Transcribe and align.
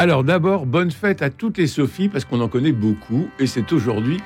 Alors 0.00 0.24
d'abord, 0.24 0.64
bonne 0.64 0.90
fête 0.90 1.20
à 1.20 1.28
toutes 1.28 1.58
les 1.58 1.66
Sophies, 1.66 2.08
parce 2.08 2.24
qu'on 2.24 2.40
en 2.40 2.48
connaît 2.48 2.72
beaucoup, 2.72 3.28
et 3.38 3.46
c'est 3.46 3.70
aujourd'hui 3.70 4.16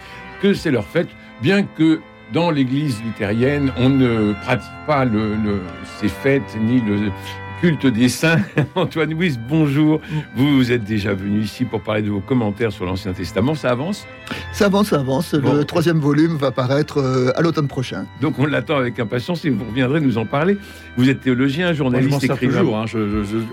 que 0.41 0.55
c'est 0.55 0.71
leur 0.71 0.85
fête, 0.85 1.09
bien 1.43 1.65
que 1.65 1.99
dans 2.33 2.53
l'église 2.53 3.03
luthérienne, 3.03 3.73
on 3.77 3.89
ne 3.89 4.35
pratique 4.35 4.71
pas 4.87 5.05
le, 5.05 5.35
ces 5.99 6.07
fêtes 6.07 6.57
ni 6.61 6.81
le 6.81 7.11
culte 7.61 7.89
des 7.89 8.09
saints. 8.09 8.39
Antoine 8.77 9.15
Louis, 9.15 9.37
bonjour. 9.49 10.01
Vous, 10.37 10.55
vous 10.55 10.71
êtes 10.71 10.85
déjà 10.85 11.13
venu 11.13 11.41
ici 11.41 11.65
pour 11.65 11.81
parler 11.81 12.03
de 12.03 12.11
vos 12.11 12.21
commentaires 12.21 12.71
sur 12.71 12.85
l'Ancien 12.85 13.13
Testament. 13.13 13.57
Ça 13.57 13.71
avance? 13.71 14.07
Ça 14.53 14.67
avance, 14.67 14.89
ça 14.89 15.01
avance. 15.01 15.35
Le 15.35 15.65
troisième 15.65 15.99
volume 15.99 16.37
va 16.37 16.51
paraître 16.51 16.99
euh, 16.99 17.33
à 17.37 17.43
l'automne 17.43 17.69
prochain. 17.69 18.07
Donc 18.21 18.39
on 18.39 18.47
l'attend 18.47 18.77
avec 18.77 18.99
impatience 18.99 19.45
et 19.45 19.51
vous 19.51 19.65
reviendrez 19.65 20.01
nous 20.01 20.19
en 20.19 20.27
parler. 20.27 20.57
Vous 20.97 21.09
êtes 21.11 21.21
théologien, 21.21 21.73
journaliste, 21.73 22.25
écrivain. 22.25 22.61
Toujours, 22.61 22.79
hein. 22.79 22.87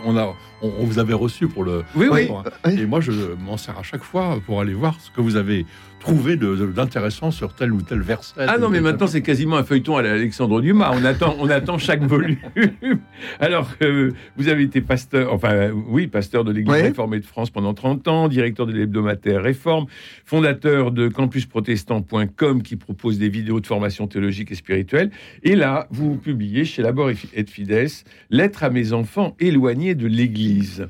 on 0.06 0.18
a 0.18 0.36
on, 0.62 0.86
vous 0.86 1.00
avait 1.00 1.14
reçu 1.14 1.48
pour 1.48 1.64
le. 1.64 1.84
Oui, 1.96 2.08
oui. 2.12 2.28
Et 2.66 2.86
moi, 2.86 3.02
je 3.02 3.12
m'en 3.44 3.58
sers 3.58 3.78
à 3.78 3.84
chaque 3.84 4.04
fois 4.04 4.40
pour 4.46 4.62
aller 4.62 4.73
voir 4.73 4.96
ce 5.00 5.12
que 5.12 5.22
vous 5.22 5.36
avez 5.36 5.66
trouvé 6.00 6.36
d'intéressant 6.36 7.30
sur 7.30 7.53
tel 7.53 7.72
ou 7.72 7.81
tel 7.81 8.02
verset. 8.02 8.34
Ah 8.40 8.58
non, 8.58 8.70
mais 8.70 8.81
maintenant, 8.81 9.06
c'est 9.06 9.22
quasiment 9.22 9.58
un 9.58 9.64
feuilleton 9.64 9.98
à 9.98 10.02
l'Alexandre 10.02 10.59
Dumas. 10.59 10.92
On 10.96 11.06
attend, 11.06 11.36
on 11.40 11.48
attend 11.50 11.78
chaque 11.78 12.02
volume. 12.02 12.38
Alors, 13.40 13.70
euh, 13.84 14.12
vous 14.36 14.48
avez 14.48 14.64
été 14.64 14.81
pasteur, 14.81 15.31
enfin, 15.31 15.70
oui, 15.88 16.08
pasteur 16.08 16.44
de 16.44 16.52
l'Église 16.52 16.81
réformée 16.81 17.20
de 17.20 17.26
France 17.26 17.52
pendant 17.52 17.76
30 17.76 18.08
ans, 18.08 18.28
directeur 18.30 18.66
de 18.66 18.72
l'hebdomadaire 18.72 19.44
Réforme, 19.44 19.86
fondateur 20.26 20.61
de 20.66 21.08
campusprotestant.com 21.08 22.64
qui 22.64 22.76
propose 22.76 23.20
des 23.20 23.30
vidéos 23.30 23.59
de 23.59 23.67
formation 23.67 24.08
théologique 24.08 24.52
et 24.52 24.56
spirituelle. 24.56 25.12
Et 25.44 25.56
là, 25.56 25.88
vous 25.92 26.16
publiez 26.16 26.66
chez 26.66 26.81
Labor 26.81 27.09
et 27.09 27.45
Fides 27.45 27.88
Lettres 28.30 28.64
à 28.64 28.70
mes 28.70 28.94
enfants 28.94 29.36
éloignés 29.40 29.95
de 29.95 30.08
l'Église. 30.08 30.88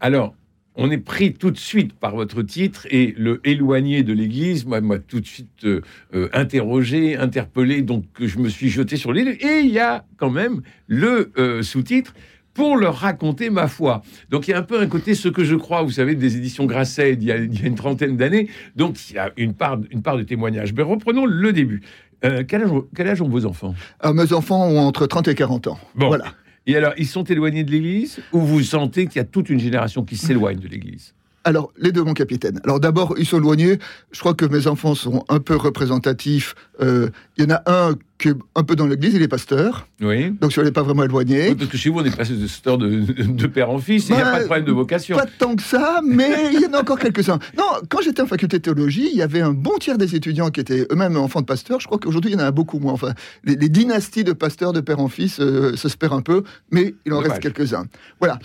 Alors, 0.00 0.34
on 0.76 0.90
est 0.90 0.98
pris 0.98 1.32
tout 1.34 1.50
de 1.50 1.58
suite 1.58 1.92
par 1.92 2.16
votre 2.16 2.42
titre 2.42 2.86
et 2.90 3.14
le 3.16 3.40
éloigné 3.44 4.02
de 4.02 4.12
l'Église 4.12 4.66
moi, 4.66 4.80
moi 4.80 4.98
tout 4.98 5.20
de 5.20 5.26
suite 5.26 5.64
euh, 5.64 5.82
euh, 6.14 6.28
interrogé, 6.32 7.16
interpellé, 7.16 7.82
donc 7.82 8.04
je 8.18 8.38
me 8.38 8.48
suis 8.48 8.68
jeté 8.70 8.96
sur 8.96 9.12
l'île. 9.12 9.36
Et 9.40 9.60
il 9.60 9.70
y 9.70 9.78
a 9.78 10.04
quand 10.16 10.30
même 10.30 10.62
le 10.88 11.32
euh, 11.38 11.62
sous-titre 11.62 12.14
pour 12.54 12.76
leur 12.76 12.96
raconter 12.96 13.50
ma 13.50 13.68
foi. 13.68 14.02
Donc 14.30 14.48
il 14.48 14.52
y 14.52 14.54
a 14.54 14.58
un 14.58 14.62
peu 14.62 14.80
un 14.80 14.86
côté 14.86 15.14
ce 15.14 15.28
que 15.28 15.44
je 15.44 15.56
crois, 15.56 15.82
vous 15.82 15.90
savez, 15.90 16.14
des 16.14 16.36
éditions 16.36 16.64
Grasset 16.66 17.14
il 17.14 17.24
y 17.24 17.32
a, 17.32 17.36
une 17.36 17.74
trentaine 17.74 18.16
d'années. 18.16 18.48
Donc 18.76 18.96
il 19.10 19.16
y 19.16 19.18
a 19.18 19.32
une 19.36 19.52
part, 19.52 19.78
une 19.90 20.02
part 20.02 20.16
de 20.16 20.22
témoignage. 20.22 20.72
Mais 20.72 20.82
reprenons 20.82 21.26
le 21.26 21.52
début. 21.52 21.82
quel, 22.22 22.62
âge, 22.62 22.70
quel, 22.94 23.08
âge, 23.08 23.20
ont 23.20 23.28
vos 23.28 23.44
enfants? 23.44 23.74
Mes 24.14 24.32
enfants 24.32 24.68
ont 24.68 24.78
entre 24.78 25.06
30 25.06 25.28
et 25.28 25.34
40 25.34 25.66
ans. 25.66 25.78
Bon. 25.94 26.06
Voilà. 26.06 26.26
Et 26.66 26.76
alors, 26.76 26.94
ils 26.96 27.06
sont 27.06 27.24
éloignés 27.24 27.64
de 27.64 27.70
l'Église 27.70 28.20
ou 28.32 28.40
vous 28.40 28.62
sentez 28.62 29.06
qu'il 29.06 29.16
y 29.16 29.20
a 29.20 29.24
toute 29.24 29.50
une 29.50 29.60
génération 29.60 30.02
qui 30.04 30.16
s'éloigne 30.16 30.58
de 30.58 30.68
l'Église? 30.68 31.14
Alors, 31.44 31.72
les 31.78 31.92
deux, 31.92 32.02
mon 32.02 32.14
capitaine. 32.14 32.58
Alors, 32.64 32.80
d'abord, 32.80 33.14
ils 33.18 33.26
sont 33.26 33.38
éloignés. 33.38 33.78
Je 34.12 34.20
crois 34.20 34.32
que 34.32 34.46
mes 34.46 34.66
enfants 34.66 34.94
sont 34.94 35.24
un 35.28 35.40
peu 35.40 35.56
représentatifs. 35.56 36.54
Euh, 36.80 37.10
il 37.36 37.44
y 37.44 37.46
en 37.46 37.54
a 37.54 37.62
un 37.66 37.94
qui 38.18 38.28
est 38.28 38.34
un 38.54 38.62
peu 38.62 38.76
dans 38.76 38.86
l'église, 38.86 39.12
il 39.14 39.22
est 39.22 39.28
pasteur. 39.28 39.86
Oui. 40.00 40.30
Donc, 40.40 40.52
je 40.52 40.60
n'est 40.62 40.70
pas 40.70 40.82
vraiment 40.82 41.04
éloigné. 41.04 41.50
Oui, 41.50 41.54
parce 41.54 41.70
que 41.70 41.76
chez 41.76 41.90
vous, 41.90 42.00
on 42.00 42.04
est 42.04 42.16
pasteur 42.16 42.78
de, 42.78 43.00
de, 43.24 43.46
père 43.46 43.68
en 43.68 43.78
fils, 43.78 44.08
il 44.08 44.14
n'y 44.14 44.22
a 44.22 44.24
pas 44.24 44.40
de 44.40 44.44
problème 44.44 44.64
de 44.64 44.72
vocation. 44.72 45.16
Pas 45.18 45.26
tant 45.26 45.54
que 45.54 45.62
ça, 45.62 46.00
mais 46.02 46.54
il 46.54 46.60
y 46.60 46.66
en 46.66 46.72
a 46.72 46.80
encore 46.80 46.98
quelques-uns. 46.98 47.38
Non, 47.58 47.64
quand 47.90 48.00
j'étais 48.00 48.22
en 48.22 48.26
faculté 48.26 48.58
de 48.58 48.62
théologie, 48.62 49.10
il 49.12 49.18
y 49.18 49.22
avait 49.22 49.42
un 49.42 49.52
bon 49.52 49.76
tiers 49.78 49.98
des 49.98 50.14
étudiants 50.14 50.48
qui 50.48 50.60
étaient 50.60 50.86
eux-mêmes 50.90 51.16
enfants 51.18 51.40
de 51.40 51.46
pasteurs. 51.46 51.80
Je 51.80 51.86
crois 51.86 51.98
qu'aujourd'hui, 51.98 52.30
il 52.30 52.34
y 52.34 52.40
en 52.40 52.46
a 52.46 52.50
beaucoup 52.52 52.78
moins. 52.78 52.92
Enfin, 52.92 53.12
les, 53.44 53.56
dynasties 53.56 54.24
de 54.24 54.32
pasteurs 54.32 54.72
de 54.72 54.80
père 54.80 55.00
en 55.00 55.08
fils 55.08 55.40
euh, 55.40 55.76
se 55.76 55.88
perdent 55.94 56.14
un 56.14 56.22
peu, 56.22 56.44
mais 56.70 56.94
il 57.04 57.12
en 57.12 57.18
reste 57.18 57.40
quelques-uns. 57.40 57.84
Voilà. 58.20 58.38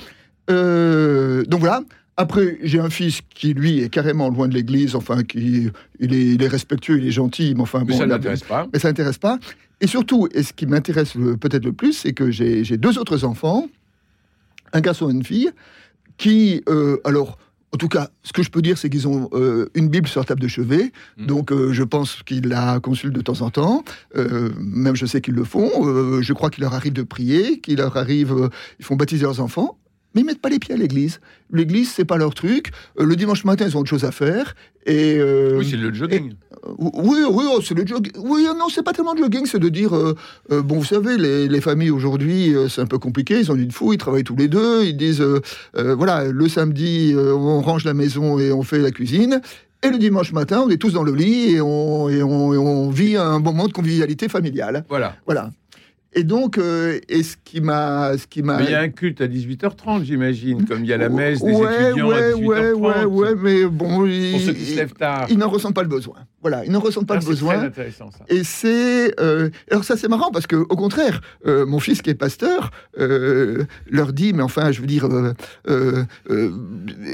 Euh, 0.50 1.44
donc 1.46 1.60
voilà. 1.62 1.84
Après, 2.19 2.57
j'ai 2.63 2.81
un 2.81 2.90
fils 2.90 3.22
qui, 3.34 3.53
lui, 3.53 3.80
est 3.80 3.88
carrément 3.88 4.28
loin 4.28 4.50
de 4.50 4.53
l'Église, 4.53 4.94
enfin, 4.94 5.24
qui, 5.24 5.69
il 6.02 6.44
est, 6.44 6.47
respectueux, 6.47 6.97
il 6.97 7.07
est 7.07 7.12
gentil, 7.12 7.53
mais 7.56 7.62
enfin, 7.62 7.84
bon, 7.84 7.97
ça 7.97 8.06
n'intéresse 8.06 8.44
pas. 8.44 8.68
Mais 8.74 8.80
ça 8.80 8.90
n'intéresse 8.90 9.18
pas. 9.18 9.40
Et 9.80 9.88
surtout, 9.88 10.28
et 10.34 10.44
ce 10.44 10.52
qui 10.52 10.66
m'intéresse 10.66 11.13
peut-être 11.40 11.63
le 11.63 11.72
plus, 11.72 11.94
c'est 11.94 12.12
que 12.12 12.30
j'ai 12.30 12.75
deux 12.75 13.00
autres 13.00 13.24
enfants, 13.24 13.69
un 14.74 14.81
garçon 14.81 15.09
et 15.09 15.13
une 15.13 15.24
fille, 15.24 15.50
qui, 16.18 16.62
euh, 16.68 16.97
alors, 17.06 17.38
en 17.74 17.78
tout 17.78 17.88
cas, 17.88 18.09
ce 18.24 18.34
que 18.34 18.44
je 18.44 18.50
peux 18.50 18.62
dire, 18.62 18.78
c'est 18.78 18.90
qu'ils 18.90 19.07
ont 19.07 19.30
euh, 19.31 19.69
une 19.74 19.88
Bible 19.88 20.09
sur 20.09 20.19
la 20.19 20.25
table 20.25 20.41
de 20.41 20.50
chevet, 20.50 20.91
mmh. 21.16 21.25
donc 21.25 21.53
euh, 21.53 21.72
je 21.72 21.84
pense 21.84 22.22
qu'ils 22.24 22.50
la 22.50 22.81
consultent 22.81 23.16
de 23.16 23.22
temps 23.22 23.40
en 23.44 23.50
temps. 23.50 23.86
même 24.13 24.97
je 24.97 25.06
sais 25.06 25.22
qu'ils 25.22 25.36
le 25.36 25.46
font. 25.46 25.72
je 26.22 26.34
crois 26.34 26.50
qu'il 26.50 26.63
leur 26.66 26.74
arrive 26.74 26.91
de 26.91 27.03
prier, 27.03 27.62
qu'il 27.62 27.78
leur 27.78 27.96
arrive, 27.96 28.50
ils 28.78 28.84
font 28.84 28.97
baptiser 28.97 29.24
leurs 29.24 29.40
enfants 29.40 29.78
mais 30.14 30.22
ils 30.22 30.25
mettent 30.25 30.42
pas 30.42 30.50
les 30.50 30.59
pieds 30.59 30.74
à 30.74 30.78
l'église. 30.78 31.20
L'église, 31.52 31.92
c'est 31.92 32.06
pas 32.06 32.18
leur 32.18 32.34
truc. 32.34 32.72
Euh, 33.00 33.06
le 33.06 33.16
dimanche 33.16 33.46
matin, 33.46 33.66
ils 33.68 33.78
ont 33.78 33.81
autre 33.81 33.90
chose 33.90 34.06
à 34.06 34.12
faire. 34.12 34.56
Et 34.86 35.16
euh, 35.18 35.58
oui, 35.59 35.68
c'est 35.70 35.78
le 35.78 35.94
jogging. 35.94 36.34
Euh, 36.66 36.74
oui, 36.78 37.20
oui, 37.30 37.46
oh, 37.52 37.62
c'est 37.64 37.75
le 37.75 37.86
jogging. 37.86 38.14
Oui, 38.18 38.48
non, 38.58 38.69
c'est 38.69 38.84
pas 38.84 38.94
tellement 38.94 39.14
le 39.14 39.19
jogging, 39.19 39.46
c'est 39.46 39.59
de 39.59 39.69
dire 39.69 39.92
bon, 40.50 40.80
vous 40.80 40.86
savez, 40.86 41.18
les, 41.18 41.62
familles 41.62 41.92
aujourd'hui, 41.92 42.53
c'est 42.69 42.81
un 42.81 42.86
peu 42.88 42.98
compliqué. 42.98 43.40
Ils 43.40 43.52
ont 43.52 43.56
une 43.56 43.72
fou, 43.72 43.94
ils 43.94 43.98
travaillent 43.98 44.24
tous 44.24 44.36
les 44.36 44.48
deux. 44.48 44.84
Ils 44.84 44.98
disent 44.98 45.24
voilà, 45.74 46.25
le 46.25 46.48
samedi, 46.48 47.14
on 47.16 47.62
range 47.62 47.86
la 47.86 47.94
maison 47.94 48.40
et 48.40 48.52
on 48.52 48.64
fait 48.64 48.80
la 48.80 48.92
cuisine. 48.92 49.42
Et 49.81 49.90
le 49.90 49.98
dimanche 49.98 50.34
matin, 50.34 50.64
on 50.66 50.69
est 50.69 50.78
tous 50.78 50.94
dans 50.94 51.03
le 51.03 51.16
lit 51.16 51.52
et 51.52 51.62
on, 51.62 52.09
et 52.09 52.22
on, 52.22 52.53
et 52.53 52.58
on 52.58 52.90
vit 52.90 53.16
un 53.16 53.40
moment 53.40 53.68
de 53.68 53.72
convivialité 53.72 54.28
familiale. 54.28 54.84
Voilà. 54.90 55.16
Voilà. 55.25 55.52
Et 56.14 56.24
donc, 56.24 56.58
euh, 56.58 57.00
et 57.08 57.22
ce 57.22 57.38
qui 57.44 57.62
m'a, 57.62 58.18
ce 58.18 58.25
qui 58.25 58.42
m'a. 58.42 58.62
il 58.64 58.72
y 58.72 58.74
a 58.74 58.81
un 58.81 58.90
culte 58.90 59.22
à 59.22 59.28
18h30, 59.28 60.03
j'imagine, 60.03 60.66
comme 60.66 60.84
il 60.84 60.90
y 60.90 60.94
a 60.94 60.97
la 60.97 61.09
messe 61.09 61.42
des 61.44 61.52
étudiants 61.52 62.09
ouais, 62.09 62.16
à 62.16 62.31
18h30. 62.31 62.46
Ouais, 62.46 62.72
ouais, 62.74 63.06
ouais, 63.06 63.36
mais 63.36 63.66
bon, 63.66 63.97
pour 63.97 64.42
ceux 64.42 64.53
qui 64.53 64.66
se 64.66 64.75
lèvent 64.75 64.94
tard. 64.94 65.28
Ils 65.30 65.38
n'en 65.38 65.50
ressentent 65.50 65.75
pas 65.75 65.84
le 65.84 65.90
besoin. 65.90 66.18
Voilà, 66.42 66.66
ils 66.66 66.72
n'en 66.72 66.80
ressentent 66.80 67.08
pas 67.08 67.16
ah, 67.16 67.20
le 67.20 67.26
besoin. 67.26 67.58
Très 67.58 67.68
intéressant 67.68 68.12
ça. 68.12 68.24
Et 68.30 68.44
c'est, 68.44 69.20
euh, 69.20 69.50
alors 69.70 69.84
ça 69.84 69.98
c'est 69.98 70.08
marrant 70.08 70.32
parce 70.32 70.48
que 70.48 70.56
au 70.56 70.76
contraire, 70.76 71.22
euh, 71.46 71.66
mon 71.66 71.80
fils 71.80 72.02
qui 72.02 72.10
est 72.10 72.16
pasteur 72.16 72.72
leur 72.98 74.14
dit, 74.14 74.34
mais 74.34 74.44
enfin, 74.44 74.72
je 74.72 74.82
veux 74.82 74.88
dire, 74.88 75.08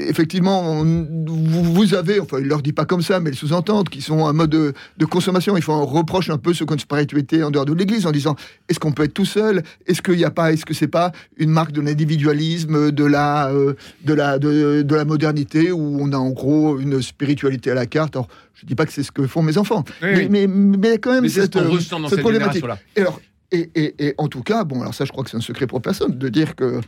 effectivement, 0.08 0.84
vous, 0.84 1.94
avez, 1.94 2.20
enfin, 2.20 2.38
il 2.40 2.46
leur 2.46 2.62
dit 2.62 2.72
pas 2.72 2.84
comme 2.84 3.02
ça, 3.02 3.20
mais 3.20 3.30
ils 3.30 3.36
sous-entendent 3.36 3.88
qu'ils 3.88 4.02
sont 4.02 4.20
en 4.20 4.32
mode 4.32 4.50
de, 4.50 4.72
de 4.98 5.04
consommation. 5.04 5.56
Ils 5.56 5.62
font 5.62 5.80
un 5.80 5.84
reproche 5.84 6.30
un 6.30 6.38
peu 6.38 6.54
ce 6.54 6.64
qu'on 6.64 6.76
spiritualité 6.78 7.42
en 7.42 7.50
dehors 7.50 7.64
de 7.64 7.72
l'Église 7.72 8.06
en 8.06 8.12
disant, 8.12 8.36
est-ce 8.68 8.78
qu'on 8.78 8.92
peut 8.92 9.04
être 9.04 9.14
tout 9.14 9.24
seul? 9.24 9.62
Est-ce 9.86 10.02
qu'il 10.02 10.16
n'y 10.16 10.24
a 10.24 10.30
pas, 10.30 10.52
est-ce 10.52 10.64
que 10.64 10.74
c'est 10.74 10.88
pas 10.88 11.12
une 11.36 11.50
marque 11.50 11.72
de 11.72 11.80
l'individualisme, 11.80 12.90
de 12.92 13.04
la, 13.04 13.50
euh, 13.50 13.74
de 14.04 14.14
la, 14.14 14.38
de, 14.38 14.82
de, 14.82 14.94
la 14.94 15.04
modernité 15.04 15.72
où 15.72 15.98
on 16.00 16.12
a 16.12 16.16
en 16.16 16.30
gros 16.30 16.78
une 16.78 17.02
spiritualité 17.02 17.70
à 17.70 17.74
la 17.74 17.86
carte? 17.86 18.16
Alors, 18.16 18.28
je 18.56 18.66
dis 18.66 18.74
pas 18.74 18.86
que 18.86 18.92
c'est 18.92 19.02
ce 19.02 19.12
que 19.12 19.26
font 19.26 19.42
mes 19.42 19.58
enfants, 19.58 19.84
mais, 20.02 20.28
mais, 20.28 20.46
mais, 20.46 20.98
quand 20.98 21.12
même 21.12 21.28
cette, 21.28 21.56
euh, 21.56 21.78
cette, 21.78 22.20
problématique. 22.20 22.64
Et 22.96 23.00
alors, 23.00 23.20
et, 23.52 23.70
et, 23.74 24.06
et, 24.06 24.14
en 24.18 24.28
tout 24.28 24.42
cas, 24.42 24.64
bon, 24.64 24.80
alors 24.80 24.94
ça, 24.94 25.04
je 25.04 25.12
crois 25.12 25.22
que 25.22 25.30
c'est 25.30 25.36
un 25.36 25.42
secret 25.42 25.66
pour 25.66 25.80
personne 25.80 26.18
de 26.18 26.28
dire 26.28 26.56
que, 26.56 26.80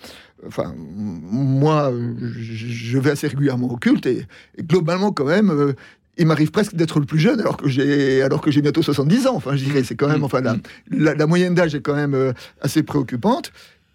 enfin, 0.47 0.75
moi, 0.76 1.93
je 2.20 2.99
vais 2.99 3.11
assez 3.11 3.29
régulièrement 3.29 3.69
au 3.70 3.76
culte 3.76 4.06
et, 4.06 4.26
globalement, 4.61 5.12
quand 5.12 5.26
même, 5.26 5.50
euh, 5.50 5.75
il 6.17 6.26
m'arrive 6.26 6.50
presque 6.50 6.75
d'être 6.75 6.99
le 6.99 7.06
plus 7.06 7.20
jeune 7.20 7.38
alors 7.38 7.56
que 7.56 7.69
j'ai 7.69 8.23
alors 8.23 8.41
que 8.41 8.50
j'ai 8.50 8.61
bientôt 8.61 8.82
70 8.82 9.29
ans. 9.29 9.37
Enfin, 9.37 9.55
je 9.55 9.64
dirais, 9.64 9.85
c'est 9.85 9.94
quand 9.94 10.09
même, 10.09 10.25
enfin, 10.25 10.41
la, 10.41 11.14
la, 11.14 11.26
moyenne 11.29 11.55
d'âge 11.55 11.76
est 11.76 11.81
quand 11.81 11.94
même 11.94 12.14
euh, 12.14 12.32
assez 12.61 12.82
préoccupante. 12.82 13.53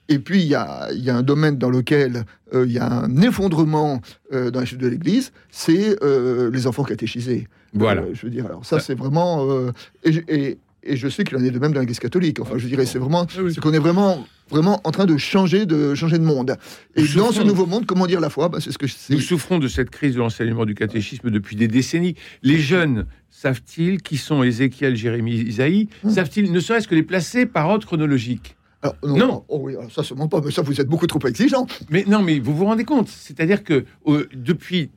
Et 0.07 0.19
puis, 0.19 0.41
il 0.41 0.47
y 0.47 0.55
a, 0.55 0.89
y 0.93 1.09
a, 1.09 1.15
un 1.17 1.23
domaine 1.23 1.57
dans 1.57 1.69
lequel 1.69 2.23
euh, 2.53 2.65
il 2.65 2.71
y 2.71 2.79
a 2.79 2.89
un 2.89 3.17
effondrement 3.21 4.01
dans 4.31 4.59
la 4.59 4.65
chute 4.65 4.79
de 4.79 4.87
l'Église, 4.87 5.31
c'est 5.49 5.97
les 6.01 6.67
enfants 6.67 6.83
catéchisés. 6.83 7.47
Voilà. 7.73 8.03
je 8.13 8.25
veux 8.25 8.31
dire, 8.31 8.45
alors 8.45 8.65
ça, 8.65 8.79
c'est 8.79 8.95
vraiment... 8.95 9.47
et, 10.03 10.57
et 10.85 10.97
je 10.97 11.07
sais 11.07 11.23
qu'il 11.23 11.37
en 11.37 11.43
est 11.43 11.51
de 11.51 11.59
même 11.59 11.73
dans 11.73 11.79
l'Église 11.79 11.99
catholique. 11.99 12.39
Enfin, 12.39 12.57
je 12.57 12.67
dirais, 12.67 12.85
c'est 12.85 12.99
vraiment, 12.99 13.25
ah 13.29 13.41
c'est 13.53 13.59
qu'on 13.61 13.73
est 13.73 13.79
vraiment, 13.79 14.25
vraiment 14.49 14.81
en 14.83 14.91
train 14.91 15.05
de 15.05 15.17
changer 15.17 15.65
de, 15.65 15.95
changer 15.95 16.19
de 16.19 16.23
monde. 16.23 16.57
Et 16.95 17.03
dans 17.15 17.31
ce 17.31 17.41
nouveau 17.41 17.65
monde, 17.65 17.85
comment 17.85 18.05
dire 18.05 18.19
la 18.19 18.29
foi? 18.29 18.49
Bah, 18.49 18.59
C'est 18.61 18.71
ce 18.71 18.77
que 18.77 18.87
je 18.87 18.95
Nous 19.09 19.19
souffrons 19.19 19.59
de 19.59 19.67
cette 19.67 19.89
crise 19.89 20.15
de 20.15 20.19
l'enseignement 20.19 20.65
du 20.65 20.75
catéchisme 20.75 21.29
depuis 21.29 21.55
des 21.55 21.67
décennies. 21.67 22.15
Les 22.41 22.57
jeunes 22.57 23.05
savent-ils 23.29 24.01
qui 24.01 24.17
sont 24.17 24.43
Ézéchiel, 24.43 24.95
Jérémie, 24.95 25.35
Isaïe? 25.35 25.87
Hum. 26.03 26.11
Savent-ils, 26.11 26.51
ne 26.51 26.59
serait-ce 26.59 26.87
que 26.87 26.95
les 26.95 27.03
placer 27.03 27.45
par 27.45 27.69
ordre 27.69 27.85
chronologique 27.85 28.55
non, 29.01 29.45
Oh, 29.47 29.61
oui, 29.63 29.75
ça 29.95 30.03
se 30.03 30.13
ment 30.13 30.27
pas, 30.27 30.41
mais 30.43 30.51
ça 30.51 30.61
vous 30.61 30.81
êtes 30.81 30.89
beaucoup 30.89 31.07
trop 31.07 31.25
exigeant. 31.25 31.65
Mais 31.89 32.03
non, 32.05 32.21
mais 32.21 32.39
vous 32.39 32.53
vous 32.53 32.65
rendez 32.65 32.83
compte, 32.83 33.07
c'est-à-dire 33.07 33.63
que 33.63 33.85
euh, 34.07 34.27
depuis 34.33 34.89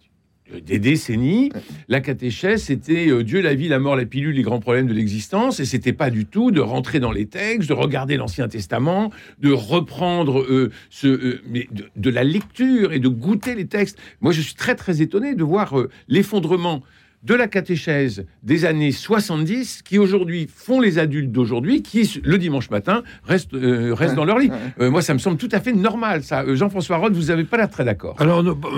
des 0.64 0.78
décennies, 0.78 1.50
la 1.88 2.00
catéchèse, 2.00 2.62
c'était 2.64 3.08
euh, 3.08 3.24
Dieu, 3.24 3.40
la 3.40 3.54
vie, 3.54 3.68
la 3.68 3.78
mort, 3.78 3.96
la 3.96 4.06
pilule, 4.06 4.34
les 4.34 4.42
grands 4.42 4.60
problèmes 4.60 4.86
de 4.86 4.92
l'existence, 4.92 5.58
et 5.60 5.64
c'était 5.64 5.92
pas 5.92 6.10
du 6.10 6.24
tout 6.24 6.50
de 6.50 6.60
rentrer 6.60 7.00
dans 7.00 7.10
les 7.10 7.26
textes, 7.26 7.68
de 7.68 7.74
regarder 7.74 8.16
l'Ancien 8.16 8.46
Testament, 8.48 9.10
de 9.40 9.52
reprendre 9.52 10.42
euh, 10.42 10.70
ce, 10.88 11.08
euh, 11.08 11.40
mais 11.48 11.66
de, 11.72 11.86
de 11.96 12.10
la 12.10 12.22
lecture 12.24 12.92
et 12.92 13.00
de 13.00 13.08
goûter 13.08 13.54
les 13.54 13.66
textes. 13.66 13.98
Moi, 14.20 14.32
je 14.32 14.40
suis 14.40 14.54
très 14.54 14.74
très 14.74 15.02
étonné 15.02 15.34
de 15.34 15.44
voir 15.44 15.78
euh, 15.78 15.90
l'effondrement 16.08 16.82
de 17.26 17.34
la 17.34 17.48
catéchèse 17.48 18.24
des 18.44 18.64
années 18.64 18.92
70 18.92 19.82
qui 19.82 19.98
aujourd'hui 19.98 20.48
font 20.54 20.80
les 20.80 20.98
adultes 20.98 21.32
d'aujourd'hui 21.32 21.82
qui 21.82 22.20
le 22.22 22.38
dimanche 22.38 22.70
matin 22.70 23.02
restent, 23.24 23.52
euh, 23.54 23.92
restent 23.94 24.14
dans 24.14 24.24
leur 24.24 24.38
lit. 24.38 24.50
Euh, 24.80 24.90
moi 24.90 25.02
ça 25.02 25.12
me 25.12 25.18
semble 25.18 25.36
tout 25.36 25.48
à 25.50 25.60
fait 25.60 25.72
normal 25.72 26.22
ça. 26.22 26.42
Euh, 26.44 26.54
Jean-François 26.54 26.98
Rode, 26.98 27.14
vous 27.14 27.30
avez 27.32 27.42
pas 27.44 27.56
l'air 27.56 27.68
très 27.68 27.84
d'accord. 27.84 28.14
Alors, 28.20 28.42
bah, 28.44 28.68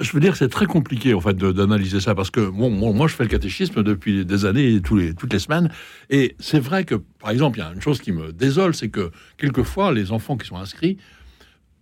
je 0.00 0.12
veux 0.12 0.20
dire, 0.20 0.36
c'est 0.36 0.48
très 0.48 0.66
compliqué 0.66 1.12
en 1.12 1.20
fait 1.20 1.36
d'analyser 1.36 2.00
ça 2.00 2.14
parce 2.14 2.30
que 2.30 2.40
bon, 2.48 2.70
moi, 2.70 2.92
moi, 2.92 3.08
je 3.08 3.14
fais 3.14 3.24
le 3.24 3.28
catéchisme 3.28 3.82
depuis 3.82 4.24
des 4.24 4.44
années, 4.44 4.80
tous 4.80 4.96
les, 4.96 5.14
toutes 5.14 5.32
les 5.32 5.38
semaines, 5.40 5.68
et 6.08 6.36
c'est 6.38 6.60
vrai 6.60 6.84
que, 6.84 6.94
par 6.94 7.30
exemple, 7.30 7.58
il 7.58 7.62
y 7.62 7.64
a 7.64 7.72
une 7.74 7.80
chose 7.80 8.00
qui 8.00 8.12
me 8.12 8.32
désole, 8.32 8.74
c'est 8.74 8.88
que 8.90 9.10
quelquefois, 9.38 9.92
les 9.92 10.12
enfants 10.12 10.36
qui 10.36 10.46
sont 10.46 10.56
inscrits, 10.56 10.98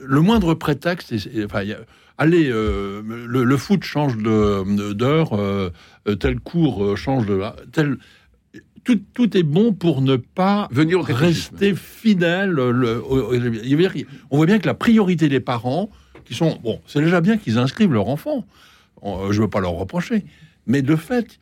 le 0.00 0.20
moindre 0.20 0.54
prétexte, 0.54 1.12
et- 1.12 1.38
et- 1.40 1.44
enfin, 1.44 1.62
il 1.62 1.68
y 1.68 1.72
a- 1.72 1.80
allez, 2.18 2.48
euh, 2.50 3.02
le, 3.04 3.44
le 3.44 3.56
foot 3.56 3.82
change 3.84 4.16
de- 4.16 4.92
d'heure, 4.92 5.32
euh, 5.34 5.70
tel 6.20 6.40
cours 6.40 6.84
euh, 6.84 6.96
change 6.96 7.26
de 7.26 7.40
tel. 7.72 7.96
Tout, 8.84 9.00
tout 9.14 9.36
est 9.36 9.42
bon 9.42 9.72
pour 9.72 10.00
ne 10.00 10.14
pas 10.14 10.68
Venir 10.70 11.00
au 11.00 11.02
rester 11.02 11.74
fidèle. 11.74 12.50
le- 12.50 13.02
au- 13.04 13.34
on 14.30 14.36
voit 14.36 14.46
bien 14.46 14.58
que 14.60 14.66
la 14.66 14.74
priorité 14.74 15.28
des 15.28 15.40
parents, 15.40 15.90
qui 16.24 16.34
sont 16.34 16.58
bon, 16.62 16.80
c'est 16.86 17.00
déjà 17.00 17.20
bien 17.20 17.36
qu'ils 17.36 17.58
inscrivent 17.58 17.92
leur 17.92 18.08
enfant. 18.08 18.46
Je 19.04 19.36
ne 19.36 19.42
veux 19.42 19.50
pas 19.50 19.60
leur 19.60 19.72
reprocher, 19.72 20.24
mais 20.66 20.82
de 20.82 20.94
fait, 20.96 21.38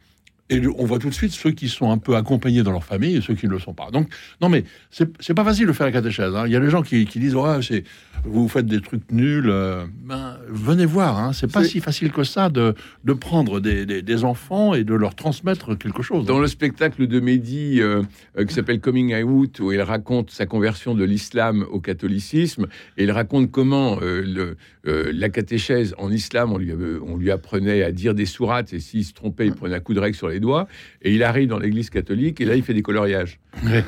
et 0.51 0.61
on 0.67 0.85
voit 0.85 0.99
tout 0.99 1.09
de 1.09 1.15
suite 1.15 1.33
ceux 1.33 1.51
qui 1.53 1.69
sont 1.69 1.91
un 1.91 1.99
peu 1.99 2.17
accompagnés 2.17 2.63
dans 2.63 2.73
leur 2.73 2.85
famille 2.85 3.17
et 3.17 3.21
ceux 3.21 3.35
qui 3.35 3.47
ne 3.47 3.53
le 3.53 3.59
sont 3.59 3.73
pas. 3.73 3.91
Donc, 3.91 4.09
non, 4.43 4.49
mais 4.51 4.65
c'est 4.91 5.35
pas 5.35 5.45
facile 5.45 5.67
de 5.67 5.73
faire 5.73 5.87
la 5.87 5.93
catéchèse. 5.93 6.35
hein. 6.35 6.45
Il 6.47 6.53
y 6.53 6.57
a 6.57 6.61
des 6.61 6.69
gens 6.71 6.83
qui, 6.83 7.07
qui 7.07 7.19
disent 7.19 7.35
ouais, 7.35 7.63
c'est 7.63 7.85
vous 8.25 8.47
faites 8.49 8.67
des 8.67 8.81
trucs 8.81 9.11
nuls. 9.11 9.49
euh, 9.49 9.85
ben, 10.05 10.37
venez 10.49 10.85
voir. 10.87 11.19
Hein. 11.19 11.33
C'est 11.33 11.51
pas 11.51 11.65
si 11.65 11.81
facile 11.81 12.13
que 12.13 12.25
ça 12.25 12.51
de, 12.51 12.75
de 13.05 13.13
prendre 13.15 13.61
des, 13.61 13.87
des- 13.87 14.03
des 14.03 14.25
enfants 14.25 14.75
et 14.75 14.85
de 14.85 14.95
leur 14.95 15.15
transmettre 15.15 15.77
quelque 15.79 16.03
chose. 16.03 16.27
Dans 16.27 16.39
le 16.39 16.47
spectacle 16.47 17.07
de 17.07 17.21
Mehdi 17.21 17.81
euh, 17.81 18.03
euh, 18.39 18.45
qui 18.45 18.53
s'appelle 18.55 18.81
Coming 18.81 19.15
Out, 19.23 19.61
où 19.61 19.73
il 19.73 19.81
raconte 19.81 20.31
sa 20.31 20.47
conversion 20.47 20.95
de 20.95 21.05
l'islam 21.05 21.65
au 21.71 21.81
catholicisme, 21.81 22.67
et 22.99 23.05
il 23.05 23.11
raconte 23.11 23.51
comment 23.51 23.99
euh, 24.03 24.23
le, 24.23 24.57
euh, 24.87 25.11
la 25.15 25.29
catéchèse 25.31 25.95
en 25.99 26.11
islam, 26.11 26.53
on 26.53 26.59
lui, 26.59 26.73
on 27.03 27.17
lui 27.17 27.31
apprenait 27.31 27.83
à 27.83 27.93
dire 27.93 28.15
des 28.15 28.27
sourates, 28.27 28.73
et 28.73 28.81
s'il 28.81 29.05
se 29.05 29.13
trompait, 29.15 29.47
il 29.47 29.55
prenait 29.55 29.75
un 29.77 29.81
coup 29.81 29.95
de 29.95 30.01
règle 30.01 30.17
sur 30.17 30.29
les 30.29 30.34
doigts, 30.41 30.69
et 31.03 31.15
il 31.15 31.23
arrive 31.23 31.49
dans 31.49 31.59
l'église 31.59 31.91
catholique, 31.91 32.41
et 32.41 32.45
là, 32.45 32.57
il 32.57 32.63
fait 32.63 32.75
des 32.75 32.83
coloriages. 32.83 33.39
Mais 33.63 33.85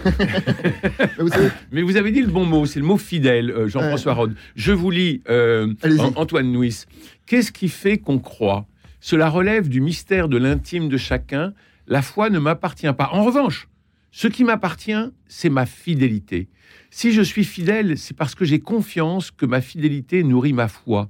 vous 1.18 1.28
savez, 1.28 1.48
Mais 1.72 1.82
vous 1.82 1.96
avez 1.96 2.10
dit 2.10 2.22
le 2.22 2.28
bon 2.28 2.44
mot, 2.44 2.66
c'est 2.66 2.80
le 2.80 2.86
mot 2.86 2.96
fidèle, 2.96 3.50
euh, 3.50 3.68
Jean-François 3.68 4.14
Rode. 4.14 4.34
Je 4.54 4.72
vous 4.72 4.90
lis 4.90 5.22
euh, 5.28 5.72
Antoine 6.16 6.50
Nuis. 6.52 6.84
Qu'est-ce 7.26 7.52
qui 7.52 7.68
fait 7.68 7.98
qu'on 7.98 8.18
croit? 8.18 8.66
Cela 9.00 9.28
relève 9.28 9.68
du 9.68 9.80
mystère 9.80 10.28
de 10.28 10.36
l'intime 10.36 10.88
de 10.88 10.96
chacun. 10.96 11.52
La 11.86 12.02
foi 12.02 12.30
ne 12.30 12.38
m'appartient 12.38 12.92
pas. 12.92 13.10
En 13.12 13.24
revanche, 13.24 13.68
ce 14.10 14.28
qui 14.28 14.44
m'appartient, 14.44 15.10
c'est 15.28 15.50
ma 15.50 15.66
fidélité. 15.66 16.48
Si 16.90 17.12
je 17.12 17.22
suis 17.22 17.44
fidèle, 17.44 17.98
c'est 17.98 18.16
parce 18.16 18.34
que 18.34 18.44
j'ai 18.44 18.60
confiance 18.60 19.30
que 19.30 19.46
ma 19.46 19.60
fidélité 19.60 20.22
nourrit 20.22 20.52
ma 20.52 20.68
foi. 20.68 21.08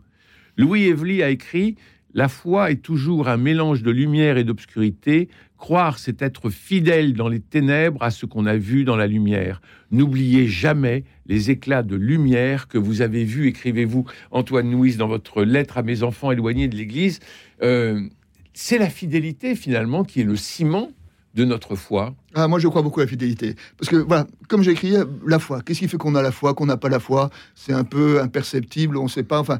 Louis 0.56 0.84
Evely 0.86 1.22
a 1.22 1.30
écrit 1.30 1.76
La 2.16 2.28
foi 2.28 2.70
est 2.70 2.80
toujours 2.80 3.28
un 3.28 3.36
mélange 3.36 3.82
de 3.82 3.90
lumière 3.90 4.38
et 4.38 4.44
d'obscurité. 4.44 5.28
Croire, 5.58 5.98
c'est 5.98 6.22
être 6.22 6.48
fidèle 6.48 7.12
dans 7.12 7.28
les 7.28 7.40
ténèbres 7.40 8.02
à 8.02 8.10
ce 8.10 8.24
qu'on 8.24 8.46
a 8.46 8.56
vu 8.56 8.84
dans 8.84 8.96
la 8.96 9.06
lumière. 9.06 9.60
N'oubliez 9.90 10.46
jamais 10.46 11.04
les 11.26 11.50
éclats 11.50 11.82
de 11.82 11.94
lumière 11.94 12.68
que 12.68 12.78
vous 12.78 13.02
avez 13.02 13.24
vus, 13.24 13.48
écrivez-vous, 13.48 14.06
Antoine 14.30 14.70
Nuis, 14.70 14.96
dans 14.96 15.08
votre 15.08 15.42
lettre 15.42 15.76
à 15.76 15.82
mes 15.82 16.02
enfants 16.02 16.32
éloignés 16.32 16.68
de 16.68 16.76
l'Église. 16.76 17.20
Euh, 17.62 18.00
c'est 18.54 18.78
la 18.78 18.88
fidélité, 18.88 19.54
finalement, 19.54 20.02
qui 20.02 20.22
est 20.22 20.24
le 20.24 20.36
ciment 20.36 20.92
de 21.34 21.44
notre 21.44 21.76
foi. 21.76 22.14
Ah, 22.34 22.48
moi, 22.48 22.58
je 22.58 22.66
crois 22.66 22.80
beaucoup 22.80 23.00
à 23.00 23.02
la 23.02 23.10
fidélité. 23.10 23.56
Parce 23.76 23.90
que, 23.90 23.96
voilà, 23.96 24.26
comme 24.48 24.62
j'ai 24.62 24.70
écrit, 24.70 24.94
la 25.26 25.38
foi. 25.38 25.60
Qu'est-ce 25.60 25.80
qui 25.80 25.88
fait 25.88 25.98
qu'on 25.98 26.14
a 26.14 26.22
la 26.22 26.32
foi, 26.32 26.54
qu'on 26.54 26.64
n'a 26.64 26.78
pas 26.78 26.88
la 26.88 26.98
foi? 26.98 27.28
C'est 27.54 27.74
un 27.74 27.84
peu 27.84 28.22
imperceptible, 28.22 28.96
on 28.96 29.04
ne 29.04 29.08
sait 29.10 29.22
pas. 29.22 29.38
Enfin, 29.38 29.58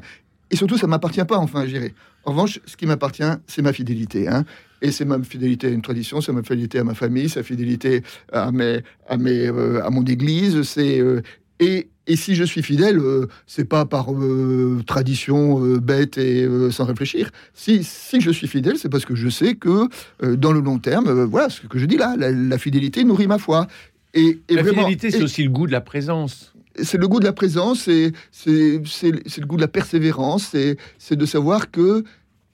et 0.51 0.55
surtout, 0.55 0.77
ça 0.77 0.87
ne 0.87 0.91
m'appartient 0.91 1.23
pas, 1.25 1.37
enfin, 1.37 1.65
je 1.65 1.71
dirais. 1.71 1.93
En 2.25 2.31
revanche, 2.31 2.59
ce 2.65 2.75
qui 2.75 2.85
m'appartient, 2.85 3.23
c'est 3.47 3.61
ma 3.61 3.73
fidélité. 3.73 4.27
Hein. 4.27 4.43
Et 4.81 4.91
c'est 4.91 5.05
ma 5.05 5.21
fidélité 5.23 5.67
à 5.67 5.69
une 5.71 5.81
tradition, 5.81 6.21
c'est 6.21 6.31
ma 6.33 6.43
fidélité 6.43 6.79
à 6.79 6.83
ma 6.83 6.93
famille, 6.93 7.29
c'est 7.29 7.39
ma 7.39 7.43
fidélité 7.43 8.03
à, 8.31 8.51
mes, 8.51 8.81
à, 9.07 9.17
mes, 9.17 9.47
euh, 9.47 9.83
à 9.83 9.89
mon 9.89 10.03
église. 10.03 10.61
C'est 10.63 10.99
euh, 10.99 11.21
et, 11.59 11.87
et 12.05 12.15
si 12.15 12.35
je 12.35 12.43
suis 12.43 12.61
fidèle, 12.61 12.99
euh, 12.99 13.27
c'est 13.47 13.65
pas 13.65 13.85
par 13.85 14.13
euh, 14.13 14.81
tradition 14.85 15.59
bête 15.79 16.17
et 16.17 16.47
sans 16.69 16.85
réfléchir. 16.85 17.31
Si, 17.53 17.83
si 17.83 18.21
je 18.21 18.29
suis 18.29 18.47
fidèle, 18.47 18.77
c'est 18.77 18.89
parce 18.89 19.05
que 19.05 19.15
je 19.15 19.29
sais 19.29 19.55
que 19.55 19.87
dans 20.35 20.51
le 20.51 20.59
long 20.59 20.77
terme, 20.79 21.23
voilà 21.23 21.49
ce 21.49 21.61
que 21.65 21.79
je 21.79 21.85
dis 21.85 21.97
là, 21.97 22.15
la, 22.17 22.31
la 22.31 22.57
fidélité 22.57 23.03
nourrit 23.03 23.27
ma 23.27 23.39
foi. 23.39 23.67
Et, 24.13 24.39
et 24.47 24.55
la 24.55 24.61
vraiment- 24.63 24.83
fidélité, 24.83 25.11
c'est 25.11 25.23
aussi 25.23 25.43
le 25.43 25.49
goût 25.49 25.65
de 25.67 25.71
la 25.71 25.81
présence. 25.81 26.53
C'est 26.83 26.97
le 26.97 27.07
goût 27.07 27.19
de 27.19 27.25
la 27.25 27.33
présence, 27.33 27.81
c'est 27.81 28.13
le 28.45 29.45
goût 29.45 29.55
de 29.55 29.61
la 29.61 29.67
persévérance, 29.67 30.49
c'est 30.51 30.77
c'est 30.97 31.15
de 31.15 31.25
savoir 31.25 31.71
que 31.71 32.03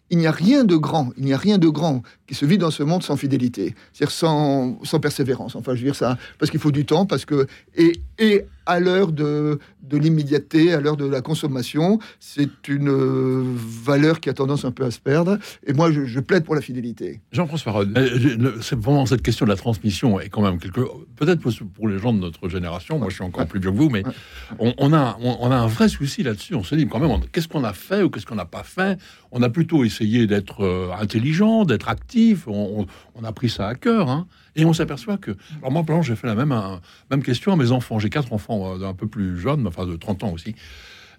il 0.10 0.20
n'y 0.20 0.28
a 0.28 0.32
rien 0.32 0.64
de 0.64 0.76
grand, 0.76 1.12
il 1.18 1.26
n'y 1.26 1.34
a 1.34 1.38
rien 1.38 1.58
de 1.58 1.68
grand 1.68 2.04
qui 2.28 2.36
se 2.36 2.46
vit 2.46 2.60
dans 2.60 2.70
ce 2.70 2.84
monde 2.84 3.02
sans 3.02 3.18
fidélité, 3.18 3.74
c'est-à-dire 3.94 4.12
sans, 4.12 4.80
sans 4.84 5.00
persévérance. 5.00 5.56
Enfin, 5.56 5.74
je 5.74 5.80
veux 5.80 5.86
dire 5.86 5.96
ça, 5.96 6.20
parce 6.38 6.52
qu'il 6.52 6.60
faut 6.60 6.72
du 6.72 6.86
temps, 6.86 7.08
parce 7.08 7.26
que 7.26 7.48
et, 7.76 7.94
et 8.20 8.46
à 8.66 8.80
l'heure 8.80 9.12
de, 9.12 9.60
de 9.82 9.98
l'immédiateté, 9.98 10.74
à 10.74 10.80
l'heure 10.80 10.98
de 10.98 11.06
la 11.06 11.22
consommation, 11.22 12.00
c'est 12.20 12.68
une 12.68 12.90
euh, 12.90 13.44
valeur 13.84 14.20
qui 14.20 14.30
a 14.30 14.34
tendance 14.34 14.66
un 14.66 14.72
peu 14.72 14.86
à 14.86 14.92
se 14.92 15.00
perdre. 15.00 15.38
Et 15.68 15.74
moi, 15.74 15.92
je, 15.92 16.06
je 16.06 16.20
plaide 16.20 16.44
pour 16.46 16.56
la 16.56 16.62
fidélité. 16.62 17.22
Jean-François 17.32 17.72
Rode. 17.72 17.98
Euh, 17.98 18.52
C'est 18.62 18.80
vraiment 18.80 19.06
cette 19.06 19.22
question 19.22 19.46
de 19.46 19.52
la 19.52 19.58
transmission 19.58 20.20
est 20.20 20.30
quand 20.30 20.42
même 20.42 20.60
quelque. 20.60 20.82
Peut-être 21.16 21.42
pour, 21.42 21.88
les 21.88 22.00
gens 22.00 22.14
de 22.14 22.20
notre 22.20 22.50
génération, 22.50 22.98
moi 23.00 23.10
je 23.10 23.16
suis 23.16 23.24
encore 23.24 23.46
plus 23.48 23.60
vieux 23.60 23.72
que 23.72 23.76
vous, 23.78 23.90
mais 23.90 24.04
on, 24.60 24.74
on 24.78 24.94
a 24.94 25.18
on, 25.22 25.38
on 25.42 25.52
a 25.52 25.56
un 25.58 25.68
vrai 25.68 25.90
souci 25.90 26.24
là-dessus. 26.24 26.56
On 26.56 26.64
se 26.64 26.76
dit 26.76 26.88
quand 26.88 27.00
même, 27.00 27.12
qu'est-ce 27.32 27.48
qu'on 27.48 27.64
a 27.64 27.74
fait 27.74 28.02
ou 28.04 28.10
qu'est-ce 28.10 28.26
qu'on 28.26 28.36
n'a 28.36 28.46
pas 28.46 28.64
fait? 28.64 28.98
On 29.32 29.42
a 29.42 29.50
plutôt 29.50 29.84
essayé 29.84 30.28
d'être 30.28 30.64
euh, 30.64 30.90
intelligent, 31.00 31.66
d'être 31.66 31.90
actif. 31.90 32.48
On, 32.48 32.82
on- 32.82 32.86
on 33.16 33.24
a 33.24 33.32
pris 33.32 33.50
ça 33.50 33.68
à 33.68 33.76
cœur, 33.76 34.10
hein, 34.10 34.26
et 34.56 34.66
on 34.66 34.74
s'aperçoit 34.74 35.18
que. 35.18 35.32
Alors 35.60 35.72
moi, 35.72 35.84
par 35.84 35.96
exemple, 35.96 36.08
j'ai 36.08 36.16
fait 36.16 36.28
la 36.28 36.36
même 36.36 36.52
un- 36.52 36.82
même 37.10 37.24
question 37.24 37.54
à 37.54 37.56
mes 37.56 37.72
enfants. 37.72 38.00
J'ai 38.00 38.10
quatre 38.10 38.34
enfants 38.34 38.76
euh, 38.76 38.88
un 38.88 38.94
peu 38.94 39.08
plus 39.08 39.38
jeunes, 39.40 39.66
enfin 39.68 39.86
de 39.86 39.96
30 39.96 40.24
ans 40.24 40.32
aussi. 40.32 40.56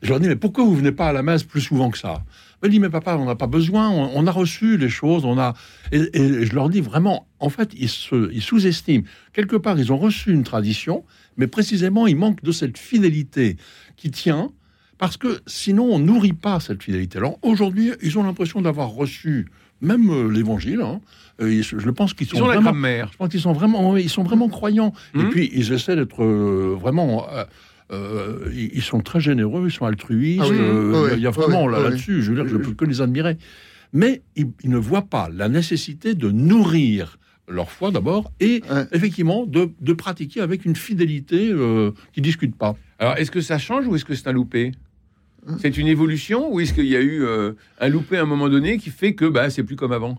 Je 0.02 0.10
leur 0.10 0.20
dis, 0.20 0.28
mais 0.28 0.36
pourquoi 0.36 0.64
vous 0.64 0.74
venez 0.74 0.92
pas 0.92 1.08
à 1.08 1.12
la 1.12 1.22
messe 1.22 1.44
plus 1.44 1.62
souvent 1.62 1.90
que 1.90 1.96
ça? 1.96 2.24
Ils 2.62 2.66
me 2.66 2.70
disent, 2.70 2.80
mais 2.80 2.90
papa, 2.90 3.16
on 3.16 3.24
n'a 3.24 3.36
pas 3.36 3.46
besoin, 3.46 3.88
on, 3.90 4.26
a 4.26 4.30
reçu 4.30 4.76
les 4.76 4.88
choses, 4.88 5.24
on 5.24 5.38
a... 5.38 5.54
Et, 5.92 6.44
je 6.44 6.54
leur 6.54 6.68
dis 6.68 6.80
vraiment, 6.82 7.26
en 7.38 7.48
fait, 7.48 7.72
ils, 7.74 7.88
se, 7.88 8.30
ils 8.32 8.42
sous-estiment. 8.42 9.04
Quelque 9.32 9.56
part, 9.56 9.78
ils 9.78 9.92
ont 9.92 9.96
reçu 9.96 10.32
une 10.32 10.42
tradition, 10.42 11.04
mais 11.36 11.46
précisément, 11.46 12.06
il 12.06 12.16
manque 12.16 12.42
de 12.42 12.52
cette 12.52 12.76
fidélité 12.76 13.56
qui 13.96 14.10
tient, 14.10 14.50
parce 14.98 15.16
que 15.16 15.40
sinon, 15.46 15.84
on 15.84 15.98
nourrit 15.98 16.32
pas 16.32 16.60
cette 16.60 16.82
fidélité. 16.82 17.18
Alors 17.18 17.38
aujourd'hui, 17.42 17.92
ils 18.02 18.18
ont 18.18 18.22
l'impression 18.22 18.60
d'avoir 18.60 18.90
reçu 18.90 19.48
même 19.84 20.10
euh, 20.10 20.28
l'évangile. 20.32 20.80
hein. 20.82 21.00
Euh, 21.40 21.52
ils- 21.52 21.62
je 21.64 21.90
pense 21.90 22.14
qu'ils 22.14 22.26
sont 22.28 22.36
Ils 22.36 22.42
ont 22.42 22.46
la 22.46 22.54
vraiment... 22.54 22.70
grammaire. 22.70 23.08
Je 23.12 23.16
pense 23.16 23.28
qu'ils 23.28 23.40
sont 23.40 23.52
vraiment, 23.52 23.96
ils 23.96 24.08
sont 24.10 24.22
vraiment 24.22 24.48
croyants. 24.48 24.92
Et 25.14 25.18
Mhm. 25.18 25.30
puis 25.30 25.50
ils 25.52 25.72
essaient 25.72 25.96
d'être 25.96 26.22
euh, 26.22 26.76
vraiment. 26.80 27.26
euh, 27.32 27.44
euh, 27.92 28.50
ils 28.54 28.82
sont 28.82 29.00
très 29.00 29.20
généreux, 29.20 29.66
ils 29.68 29.72
sont 29.72 29.84
altruistes. 29.84 30.40
Ah 30.42 30.48
oui, 30.48 30.56
euh, 30.58 31.04
oui, 31.06 31.10
il 31.16 31.22
y 31.22 31.26
a- 31.26 31.30
vraiment 31.30 31.64
oui, 31.66 31.72
là- 31.72 31.78
oui. 31.78 31.84
là-dessus, 31.84 32.22
je 32.22 32.32
veux 32.32 32.36
dire, 32.42 32.48
je 32.48 32.56
peux 32.56 32.72
que 32.72 32.84
les 32.84 33.00
admirer. 33.02 33.36
Mais 33.92 34.22
ils, 34.36 34.46
ils 34.62 34.70
ne 34.70 34.78
voient 34.78 35.02
pas 35.06 35.28
la 35.32 35.48
nécessité 35.48 36.14
de 36.14 36.30
nourrir 36.30 37.18
leur 37.46 37.70
foi 37.70 37.90
d'abord 37.90 38.32
et 38.40 38.62
Ouais. 38.70 38.86
effectivement 38.92 39.44
de, 39.44 39.70
de 39.80 39.92
pratiquer 39.92 40.40
avec 40.40 40.64
une 40.64 40.74
fidélité 40.76 41.50
euh, 41.52 41.90
qui 42.14 42.22
discute 42.22 42.56
pas. 42.56 42.74
Alors, 42.98 43.16
est-ce 43.18 43.30
que 43.30 43.42
ça 43.42 43.58
change 43.58 43.86
ou 43.86 43.94
est-ce 43.96 44.04
que 44.06 44.14
c'est 44.14 44.28
un 44.28 44.32
loupé? 44.32 44.72
C'est 45.60 45.76
une 45.76 45.88
évolution 45.88 46.52
ou 46.52 46.60
est-ce 46.60 46.72
qu'il 46.72 46.86
y 46.86 46.96
a 46.96 47.00
eu 47.00 47.22
euh, 47.22 47.52
un 47.80 47.88
loupé 47.88 48.16
à 48.16 48.22
un 48.22 48.26
moment 48.26 48.48
donné 48.48 48.78
qui 48.78 48.90
fait 48.90 49.14
que 49.14 49.26
bah, 49.26 49.50
c'est 49.50 49.62
plus 49.62 49.76
comme 49.76 49.92
avant? 49.92 50.18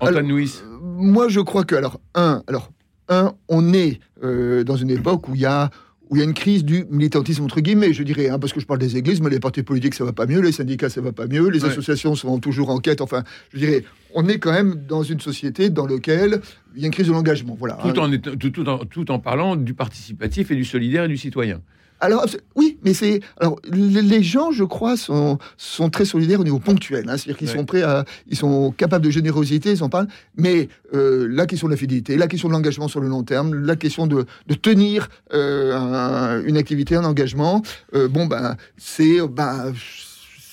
Antoine 0.00 0.26
Nuis. 0.26 0.60
Euh, 0.64 0.78
Moi, 0.80 1.28
je 1.28 1.40
crois 1.40 1.64
que, 1.64 1.74
alors, 1.74 2.00
un, 2.14 2.42
alors, 2.46 2.70
un 3.08 3.34
on 3.48 3.72
est 3.72 4.00
euh, 4.22 4.64
dans 4.64 4.76
une 4.76 4.90
époque 4.90 5.28
où 5.28 5.34
il 5.34 5.40
y 5.40 5.46
a 5.46 5.70
où 6.10 6.16
il 6.16 6.20
y 6.20 6.22
a 6.22 6.24
une 6.24 6.32
crise 6.32 6.64
du 6.64 6.86
militantisme 6.88 7.44
entre 7.44 7.60
guillemets, 7.60 7.92
je 7.92 8.02
dirais, 8.02 8.30
hein, 8.30 8.38
parce 8.38 8.54
que 8.54 8.60
je 8.60 8.66
parle 8.66 8.80
des 8.80 8.96
églises, 8.96 9.20
mais 9.20 9.28
les 9.28 9.40
partis 9.40 9.62
politiques 9.62 9.94
ça 9.94 10.04
va 10.04 10.14
pas 10.14 10.24
mieux, 10.24 10.40
les 10.40 10.52
syndicats 10.52 10.88
ça 10.88 11.02
va 11.02 11.12
pas 11.12 11.26
mieux, 11.26 11.50
les 11.50 11.66
associations 11.66 12.14
sont 12.14 12.38
toujours 12.38 12.70
en 12.70 12.78
quête. 12.78 13.02
Enfin, 13.02 13.24
je 13.52 13.58
dirais, 13.58 13.84
on 14.14 14.26
est 14.26 14.38
quand 14.38 14.52
même 14.52 14.86
dans 14.88 15.02
une 15.02 15.20
société 15.20 15.68
dans 15.68 15.86
laquelle 15.86 16.40
il 16.74 16.80
y 16.80 16.84
a 16.84 16.86
une 16.86 16.94
crise 16.94 17.08
de 17.08 17.12
l'engagement. 17.12 17.56
Voilà. 17.58 17.78
Tout 17.82 17.98
en, 17.98 18.10
tout, 18.16 18.68
en, 18.68 18.78
tout 18.86 19.10
en 19.10 19.18
parlant 19.18 19.54
du 19.54 19.74
participatif 19.74 20.50
et 20.50 20.54
du 20.54 20.64
solidaire 20.64 21.04
et 21.04 21.08
du 21.08 21.18
citoyen. 21.18 21.60
Alors 22.00 22.26
oui, 22.54 22.78
mais 22.84 22.94
c'est 22.94 23.20
alors 23.40 23.58
les 23.70 24.22
gens, 24.22 24.52
je 24.52 24.64
crois, 24.64 24.96
sont 24.96 25.38
sont 25.56 25.90
très 25.90 26.04
solidaires 26.04 26.40
au 26.40 26.44
niveau 26.44 26.58
ponctuel. 26.58 27.08
Hein, 27.08 27.16
C'est-à-dire 27.16 27.36
qu'ils 27.36 27.48
sont 27.48 27.64
prêts 27.64 27.82
à, 27.82 28.04
ils 28.28 28.36
sont 28.36 28.72
capables 28.72 29.04
de 29.04 29.10
générosité, 29.10 29.72
ils 29.72 29.82
en 29.82 29.88
parlent. 29.88 30.08
Mais 30.36 30.68
euh, 30.94 31.26
la 31.28 31.46
question 31.46 31.66
de 31.66 31.72
la 31.72 31.76
fidélité, 31.76 32.16
la 32.16 32.28
question 32.28 32.48
de 32.48 32.52
l'engagement 32.52 32.88
sur 32.88 33.00
le 33.00 33.08
long 33.08 33.24
terme, 33.24 33.54
la 33.54 33.76
question 33.76 34.06
de, 34.06 34.26
de 34.46 34.54
tenir 34.54 35.08
euh, 35.32 36.42
une 36.46 36.56
activité, 36.56 36.94
un 36.94 37.04
engagement, 37.04 37.62
euh, 37.94 38.08
bon 38.08 38.26
ben 38.26 38.56
c'est 38.76 39.18
ben 39.28 39.72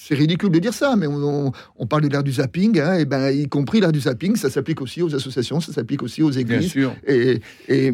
c'est 0.08 0.14
ridicule 0.14 0.52
de 0.52 0.60
dire 0.60 0.74
ça, 0.74 0.96
mais 0.96 1.08
on, 1.08 1.52
parle 1.88 2.04
de 2.04 2.10
l'ère 2.10 2.24
du 2.24 2.34
zapping, 2.34 2.80
hein, 2.80 2.94
et 3.00 3.06
ben, 3.06 3.32
y 3.32 3.48
compris 3.48 3.80
l'ère 3.80 3.92
du 3.92 4.02
zapping, 4.02 4.36
ça 4.36 4.52
s'applique 4.52 4.80
aussi 4.82 5.02
aux 5.02 5.16
associations, 5.16 5.60
ça 5.60 5.74
s'applique 5.74 6.04
aussi 6.04 6.22
aux 6.22 6.30
églises. 6.30 6.60
Bien 6.60 6.70
sûr. 6.70 6.96
Et, 7.08 7.42
et, 7.68 7.92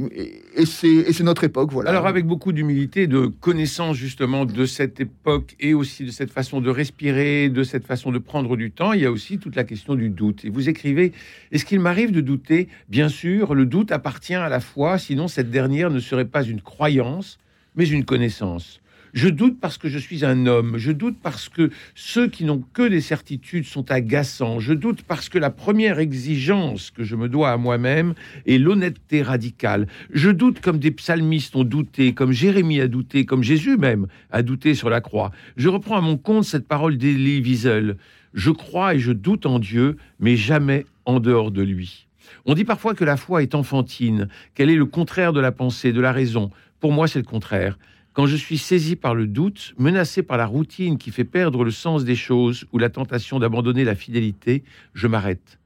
et, 0.55 0.65
c'est 0.65 1.23
notre 1.23 1.45
époque, 1.45 1.71
voilà. 1.71 1.91
Alors, 1.91 2.07
avec 2.07 2.25
beaucoup 2.25 2.51
d'humilité, 2.51 3.07
de 3.07 3.27
connaissance 3.27 3.95
justement 3.95 4.43
de 4.43 4.65
cette 4.65 4.99
époque 4.99 5.55
et 5.61 5.73
aussi 5.73 6.03
de 6.03 6.11
cette 6.11 6.31
façon 6.31 6.59
de 6.59 6.69
respirer, 6.69 7.47
de 7.47 7.63
cette 7.63 7.87
façon 7.87 8.11
de 8.11 8.19
prendre 8.19 8.57
du 8.57 8.71
temps, 8.71 8.91
il 8.91 9.01
y 9.01 9.05
a 9.05 9.11
aussi 9.11 9.37
toute 9.37 9.55
la 9.55 9.63
question 9.63 9.95
du 9.95 10.09
doute. 10.09 10.43
Et 10.43 10.49
vous 10.49 10.67
écrivez 10.67 11.13
Est-ce 11.53 11.63
qu'il 11.63 11.79
m'arrive 11.79 12.11
de 12.11 12.19
douter? 12.19 12.67
Bien 12.89 13.07
sûr, 13.07 13.53
le 13.53 13.65
doute 13.65 13.93
appartient 13.93 14.35
à 14.35 14.49
la 14.49 14.59
foi, 14.59 14.97
sinon 14.97 15.29
cette 15.29 15.49
dernière 15.49 15.89
ne 15.89 16.01
serait 16.01 16.25
pas 16.25 16.43
une 16.43 16.59
croyance, 16.59 17.39
mais 17.77 17.87
une 17.87 18.03
connaissance. 18.03 18.80
Je 19.13 19.27
doute 19.27 19.59
parce 19.59 19.77
que 19.77 19.89
je 19.89 19.97
suis 19.97 20.23
un 20.23 20.45
homme. 20.45 20.77
Je 20.77 20.91
doute 20.91 21.17
parce 21.21 21.49
que 21.49 21.69
ceux 21.95 22.27
qui 22.27 22.45
n'ont 22.45 22.63
que 22.73 22.87
des 22.87 23.01
certitudes 23.01 23.65
sont 23.65 23.91
agaçants. 23.91 24.59
Je 24.59 24.73
doute 24.73 25.03
parce 25.03 25.27
que 25.27 25.37
la 25.37 25.49
première 25.49 25.99
exigence 25.99 26.91
que 26.91 27.03
je 27.03 27.15
me 27.15 27.27
dois 27.27 27.51
à 27.51 27.57
moi-même 27.57 28.13
est 28.45 28.57
l'honnêteté 28.57 29.21
radicale. 29.21 29.87
Je 30.13 30.29
doute 30.29 30.61
comme 30.61 30.79
des 30.79 30.91
psalmistes 30.91 31.55
ont 31.55 31.63
douté, 31.63 32.13
comme 32.13 32.31
Jérémie 32.31 32.79
a 32.79 32.87
douté, 32.87 33.25
comme 33.25 33.43
Jésus 33.43 33.77
même 33.77 34.07
a 34.31 34.43
douté 34.43 34.75
sur 34.75 34.89
la 34.89 35.01
croix. 35.01 35.31
Je 35.57 35.69
reprends 35.69 35.97
à 35.97 36.01
mon 36.01 36.17
compte 36.17 36.45
cette 36.45 36.67
parole 36.67 36.97
d'Elie 36.97 37.41
Wiesel. 37.41 37.97
Je 38.33 38.51
crois 38.51 38.95
et 38.95 38.99
je 38.99 39.11
doute 39.11 39.45
en 39.45 39.59
Dieu, 39.59 39.97
mais 40.19 40.37
jamais 40.37 40.85
en 41.05 41.19
dehors 41.19 41.51
de 41.51 41.61
lui. 41.61 42.07
On 42.45 42.53
dit 42.53 42.63
parfois 42.63 42.95
que 42.95 43.03
la 43.03 43.17
foi 43.17 43.43
est 43.43 43.55
enfantine, 43.55 44.29
qu'elle 44.55 44.69
est 44.69 44.75
le 44.75 44.85
contraire 44.85 45.33
de 45.33 45.41
la 45.41 45.51
pensée, 45.51 45.91
de 45.91 45.99
la 45.99 46.13
raison. 46.13 46.49
Pour 46.79 46.93
moi, 46.93 47.07
c'est 47.07 47.19
le 47.19 47.25
contraire. 47.25 47.77
Quand 48.13 48.25
je 48.25 48.35
suis 48.35 48.57
saisi 48.57 48.97
par 48.97 49.15
le 49.15 49.25
doute, 49.25 49.73
menacé 49.77 50.21
par 50.21 50.37
la 50.37 50.45
routine 50.45 50.97
qui 50.97 51.11
fait 51.11 51.23
perdre 51.23 51.63
le 51.63 51.71
sens 51.71 52.03
des 52.03 52.17
choses 52.17 52.65
ou 52.73 52.77
la 52.77 52.89
tentation 52.89 53.39
d'abandonner 53.39 53.85
la 53.85 53.95
fidélité, 53.95 54.65
je 54.93 55.07
m'arrête, 55.07 55.59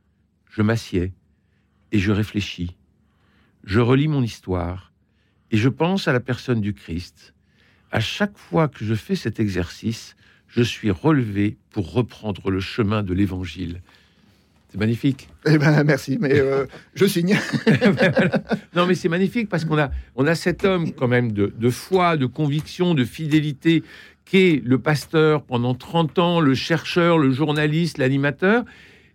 je 0.51 0.61
m'assieds 0.61 1.11
et 1.91 1.97
je 1.97 2.11
réfléchis. 2.11 2.75
Je 3.63 3.79
relis 3.79 4.07
mon 4.07 4.21
histoire 4.21 4.93
et 5.49 5.57
je 5.57 5.69
pense 5.69 6.07
à 6.07 6.13
la 6.13 6.19
personne 6.19 6.61
du 6.61 6.75
Christ. 6.75 7.33
À 7.91 7.99
chaque 7.99 8.37
fois 8.37 8.67
que 8.67 8.85
je 8.85 8.93
fais 8.93 9.15
cet 9.15 9.39
exercice, 9.39 10.15
je 10.47 10.61
suis 10.61 10.91
relevé 10.91 11.57
pour 11.71 11.93
reprendre 11.93 12.51
le 12.51 12.59
chemin 12.59 13.01
de 13.01 13.13
l'Évangile. 13.15 13.81
C'est 14.75 14.79
magnifique. 14.79 15.29
Eh 15.47 15.57
ben, 15.57 15.85
merci, 15.85 16.17
mais 16.19 16.37
euh, 16.37 16.65
je 16.95 17.05
signe. 17.05 17.39
non, 18.75 18.85
mais 18.85 18.93
c'est 18.93 19.07
magnifique 19.07 19.47
parce 19.47 19.63
qu'on 19.63 19.77
a, 19.77 19.89
on 20.17 20.27
a 20.27 20.35
cet 20.35 20.65
homme 20.65 20.91
quand 20.91 21.07
même 21.07 21.31
de, 21.31 21.53
de 21.57 21.69
foi, 21.69 22.17
de 22.17 22.25
conviction, 22.25 22.93
de 22.93 23.05
fidélité, 23.05 23.83
qui 24.25 24.37
est 24.37 24.65
le 24.65 24.77
pasteur 24.77 25.43
pendant 25.43 25.75
30 25.75 26.19
ans, 26.19 26.39
le 26.41 26.55
chercheur, 26.55 27.17
le 27.17 27.31
journaliste, 27.31 27.99
l'animateur, 27.99 28.65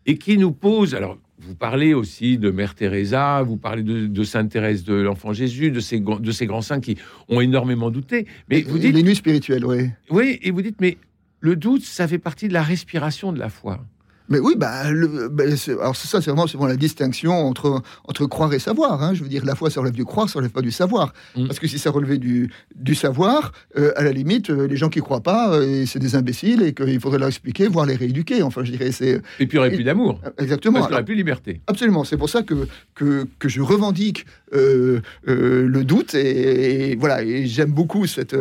et 0.07 0.17
qui 0.17 0.39
nous 0.39 0.53
pose. 0.53 0.95
Alors, 0.95 1.19
vous 1.41 1.55
parlez 1.55 1.93
aussi 1.93 2.39
de 2.39 2.51
Mère 2.51 2.75
Teresa, 2.75 3.43
vous 3.43 3.59
parlez 3.59 3.83
de, 3.83 4.25
Sainte 4.25 4.49
Thérèse 4.49 4.83
de 4.83 4.95
l'Enfant 4.95 5.35
Jésus, 5.35 5.71
de 5.71 5.81
ces, 5.81 6.01
de 6.01 6.33
ces 6.33 6.47
grands 6.47 6.63
saints 6.63 6.81
qui 6.81 6.97
ont 7.29 7.43
énormement 7.43 7.91
douté. 7.91 8.27
Mais 8.49 8.63
vous 8.63 8.79
dites 8.79 8.95
les 8.95 9.03
nuits 9.03 9.15
spirituelles, 9.15 9.67
oui. 9.67 9.91
Oui, 10.09 10.39
et 10.41 10.53
vous 10.53 10.63
dites 10.63 10.81
mais 10.81 10.97
le 11.41 11.55
doute, 11.55 11.83
ça 11.83 12.09
fait 12.09 12.19
partie 12.19 12.49
de 12.49 12.55
la 12.55 12.63
respiration 12.63 13.31
de 13.35 13.39
la 13.39 13.51
foi. 13.51 13.85
Mais 14.31 14.39
oui, 14.39 14.55
bah, 14.57 14.91
le, 14.91 15.29
bah, 15.29 15.43
alors 15.81 15.97
c'est 15.97 16.07
ça, 16.07 16.23
c'est 16.23 16.31
vraiment, 16.31 16.47
vraiment, 16.47 16.69
la 16.69 16.77
distinction 16.77 17.33
entre, 17.33 17.83
entre 18.05 18.27
croire 18.27 18.53
et 18.55 18.61
savoir. 18.61 19.03
Hein. 19.03 19.13
Je 19.13 19.25
veux 19.25 19.29
dire, 19.29 19.45
la 19.45 19.57
foi, 19.57 19.71
ça 19.71 19.81
relève 19.81 19.95
du 19.95 20.05
croire, 20.05 20.29
ça 20.29 20.39
relève 20.39 20.53
pas 20.53 20.63
du 20.63 20.71
savoir. 20.71 21.13
Mm. 21.37 21.49
Parce 21.49 21.59
que 21.59 21.67
si 21.67 21.81
ça 21.81 21.91
relevait 21.91 22.19
du, 22.19 22.53
du 22.77 22.95
savoir, 22.95 23.51
euh, 23.77 23.93
à 23.97 24.05
la 24.05 24.13
limite, 24.13 24.51
euh, 24.51 24.69
les 24.69 24.77
gens 24.77 24.89
qui 24.89 25.01
croient 25.01 25.23
pas, 25.23 25.53
euh, 25.53 25.85
c'est 25.85 25.99
des 25.99 26.15
imbéciles 26.15 26.63
et 26.63 26.75
qu'il 26.75 27.01
faudrait 27.01 27.19
leur 27.19 27.29
expliquer, 27.29 27.67
voire 27.67 27.87
les 27.87 27.97
rééduquer. 27.97 28.45
Enfin, 28.45 28.63
je 28.63 28.71
dirais, 28.71 28.93
c'est. 28.93 29.21
Et 29.41 29.47
puis 29.47 29.49
il 29.49 29.53
n'y 29.55 29.59
aurait 29.59 29.73
plus 29.73 29.85
d'amour. 29.85 30.21
Exactement. 30.39 30.75
Parce 30.75 30.87
qu'il 30.87 30.93
n'y 30.93 30.99
aurait 30.99 31.05
plus 31.05 31.15
de 31.15 31.21
liberté. 31.21 31.61
Absolument. 31.67 32.05
C'est 32.05 32.17
pour 32.17 32.29
ça 32.29 32.43
que, 32.43 32.69
que, 32.95 33.27
que 33.41 33.49
je 33.49 33.61
revendique 33.61 34.27
le 34.53 35.83
doute 35.83 36.15
et, 36.15 36.97
voilà. 36.97 37.25
Et 37.25 37.47
j'aime 37.47 37.73
beaucoup 37.73 38.07
cette, 38.07 38.37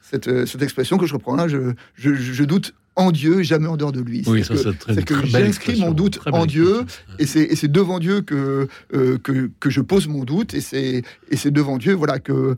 cette, 0.00 0.46
cette, 0.46 0.62
expression 0.62 0.98
que 0.98 1.06
je 1.06 1.14
reprends 1.14 1.34
là. 1.34 1.48
Je, 1.48 1.72
je, 1.96 2.14
je 2.14 2.44
doute 2.44 2.74
en 2.96 3.10
Dieu, 3.10 3.42
jamais 3.42 3.68
en 3.68 3.76
dehors 3.76 3.92
de 3.92 4.00
lui. 4.00 4.22
Oui, 4.26 4.42
c'est 4.44 5.04
que 5.04 5.26
j'inscris 5.26 5.80
mon 5.80 5.92
doute 5.92 6.20
en 6.30 6.46
Dieu, 6.46 6.84
et 7.18 7.26
c'est 7.26 7.70
devant 7.70 7.98
Dieu 7.98 8.20
que, 8.20 8.68
euh, 8.94 9.18
que, 9.18 9.50
que, 9.60 9.70
je 9.70 9.80
pose 9.80 10.08
mon 10.08 10.24
doute, 10.24 10.54
et 10.54 10.60
c'est 10.60 11.50
devant 11.50 11.78
Dieu 11.78 11.94
voilà, 11.94 12.18
que, 12.18 12.56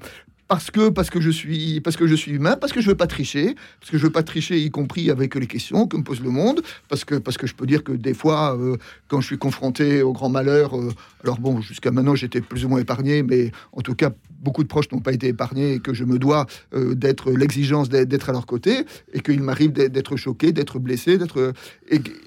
parce 0.49 0.71
que 0.71 0.89
parce 0.91 1.11
que 1.11 1.21
je 1.21 1.31
suis 1.31 1.81
parce 1.81 1.97
que 1.97 2.07
je 2.07 2.15
suis 2.15 2.33
humain, 2.33 2.57
parce 2.61 2.73
que 2.73 2.81
je 2.81 2.89
veux 2.89 2.95
pas 2.95 3.07
tricher, 3.07 3.55
parce 3.81 3.91
que 3.91 3.99
je 3.99 4.03
veux 4.03 4.13
pas 4.13 4.23
tricher, 4.23 4.59
y 4.59 4.71
compris 4.71 5.11
avec 5.11 5.35
les 5.35 5.47
questions 5.47 5.87
que 5.87 5.97
me 5.97 6.03
pose 6.03 6.21
le 6.21 6.31
monde, 6.31 6.63
parce 6.89 7.05
que 7.05 7.15
parce 7.15 7.39
que 7.39 7.47
je 7.47 7.55
peux 7.55 7.67
dire 7.67 7.83
que 7.83 7.93
des 7.93 8.15
fois, 8.15 8.57
euh, 8.59 8.77
quand 9.09 9.21
je 9.21 9.27
suis 9.27 9.39
confronté 9.39 10.03
au 10.03 10.13
grand 10.13 10.29
malheur, 10.29 10.79
euh, 10.79 10.93
alors 11.23 11.39
bon, 11.39 11.61
jusqu'à 11.61 11.91
maintenant 11.91 12.15
j'étais 12.15 12.41
plus 12.41 12.65
ou 12.65 12.69
moins 12.69 12.81
épargné, 12.81 13.23
mais 13.23 13.53
en 13.73 13.81
tout 13.81 13.95
cas 13.95 14.11
beaucoup 14.45 14.63
de 14.63 14.69
proches 14.69 14.91
n'ont 14.93 15.01
pas 15.01 15.13
été 15.13 15.29
épargnés 15.29 15.75
et 15.75 15.79
que 15.81 15.95
je 15.95 16.05
me 16.05 16.19
dois 16.19 16.47
euh, 16.75 16.95
d'être 16.95 17.33
l'exigence 17.33 17.89
d'être 17.89 18.29
à 18.29 18.33
leur 18.33 18.47
côté 18.47 18.85
et 19.13 19.21
qu'il 19.21 19.43
m'arrive 19.43 19.73
d'être 19.73 20.17
choqué, 20.17 20.53
d'être 20.53 20.79
blessé, 20.79 21.19
d'être. 21.19 21.53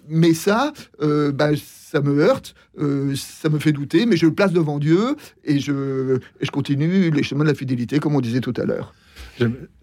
Mais 0.10 0.34
ça, 0.34 0.74
bah, 1.00 1.52
ça 1.92 2.02
me 2.02 2.20
heurte, 2.20 2.54
euh, 2.80 3.16
ça 3.16 3.48
me 3.48 3.60
fait 3.60 3.72
douter, 3.72 4.06
mais 4.06 4.18
je 4.18 4.26
le 4.26 4.34
place 4.34 4.52
devant 4.52 4.78
Dieu 4.78 5.16
et 5.46 5.60
je 5.60 6.20
continue 6.52 7.10
les 7.12 7.24
chemins 7.24 7.44
de 7.44 7.50
la 7.50 7.56
fidélité, 7.56 8.00
comme 8.00 8.16
on 8.16 8.22
disait 8.22 8.42
tout 8.42 8.54
à 8.58 8.66
l'heure. 8.66 8.94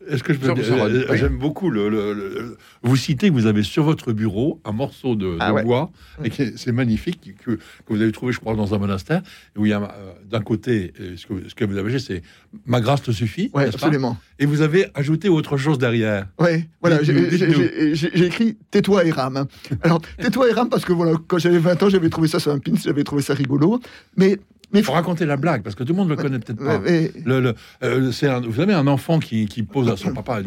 Est-ce 0.09 0.23
que 0.23 0.33
je 0.33 0.39
peux 0.39 0.53
dire 0.55 1.15
J'aime 1.15 1.39
beaucoup 1.39 1.71
le, 1.71 2.57
Vous 2.83 2.97
citez 2.97 3.29
que 3.29 3.35
vous 3.35 3.47
avez 3.47 3.63
sur 3.63 3.85
votre 3.85 4.13
bureau 4.13 4.61
un 4.65 4.73
morceau 4.73 5.15
de, 5.15 5.37
ah 5.41 5.53
bois, 5.63 5.91
et 6.25 6.31
c'est 6.31 6.73
magnifique, 6.73 7.35
que, 7.45 7.53
que, 7.53 7.61
vous 7.89 8.01
avez 8.01 8.13
trouvé, 8.13 8.33
je 8.33 8.41
crois, 8.41 8.55
dans 8.55 8.75
un 8.75 8.79
monastère, 8.79 9.23
où 9.57 9.67
il 9.67 9.71
y 9.71 9.73
a 9.73 9.83
euh, 9.83 10.13
d'un 10.31 10.41
côté, 10.41 10.93
euh, 11.01 11.17
ce 11.17 11.27
que, 11.27 11.49
ce 11.49 11.55
que 11.55 11.65
vous 11.65 11.77
avez 11.77 11.99
c'est 11.99 12.23
Ma 12.67 12.81
grâce 12.81 13.03
te 13.03 13.11
suffit. 13.11 13.51
Oui, 13.55 13.65
absolument. 13.65 14.19
Et 14.39 14.47
vous 14.47 14.63
avez 14.63 14.87
ajouté 14.95 15.29
autre 15.29 15.57
chose 15.57 15.79
derrière. 15.79 16.27
Oui, 16.39 16.65
voilà, 16.81 17.03
j'ai 17.03 18.25
écrit 18.25 18.57
Tais-toi 18.71 19.05
et 19.05 19.11
rame. 19.11 19.47
Alors, 19.83 20.01
Tais-toi 20.19 20.51
et 20.51 20.53
rame, 20.53 20.69
parce 20.69 20.85
que 20.85 20.93
voilà, 20.93 21.13
quand 21.27 21.39
j'avais 21.39 21.59
20 21.59 21.83
ans, 21.83 21.89
j'avais 21.89 22.11
trouvé 22.11 22.29
ça 22.29 22.41
sur 22.41 22.53
un 22.53 22.59
pin, 22.59 22.73
j'avais 22.83 23.05
trouvé 23.05 23.23
ça 23.23 23.35
rigolo. 23.35 23.81
Mais 24.17 24.39
mais 24.73 24.83
faut 24.83 24.93
raconter 24.93 25.27
la 25.27 25.37
blague 25.37 25.63
parce 25.63 25.75
que 25.75 25.85
tout 25.85 25.93
le 25.93 25.99
monde 25.99 26.09
ne 26.09 26.15
le 26.15 26.23
connaît 26.23 26.39
peut-être 26.39 26.63
pas. 26.65 26.79
Le, 26.79 27.55
euh, 27.83 28.13
c'est 28.13 28.29
vous 28.41 28.61
avez 28.61 28.75
un 28.75 28.87
enfant 28.87 29.19
qui, 29.19 29.47
qui 29.47 29.63
pose 29.63 29.89
à 29.89 29.97
son 29.97 30.13
papa, 30.13 30.41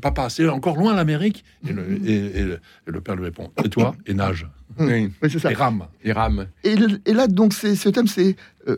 papa, 0.00 0.28
c'est 0.30 0.48
encore 0.48 0.76
loin 0.76 0.94
l'Amérique, 0.94 1.44
et, 1.66 1.72
le, 1.72 3.00
père 3.00 3.16
lui 3.16 3.24
répond, 3.24 3.50
et 3.64 3.68
toi, 3.68 3.94
et 4.06 4.14
nage. 4.14 4.46
Oui, 4.78 5.10
c'est 5.22 5.38
ça. 5.38 5.50
Et 5.50 5.54
rame, 5.54 5.86
et 6.04 6.12
rame. 6.12 6.46
Et, 6.64 6.76
là 7.12 7.26
donc 7.26 7.52
c'est 7.52 7.74
ce 7.74 7.88
thème, 7.88 8.06
c'est 8.06 8.36
euh, 8.68 8.76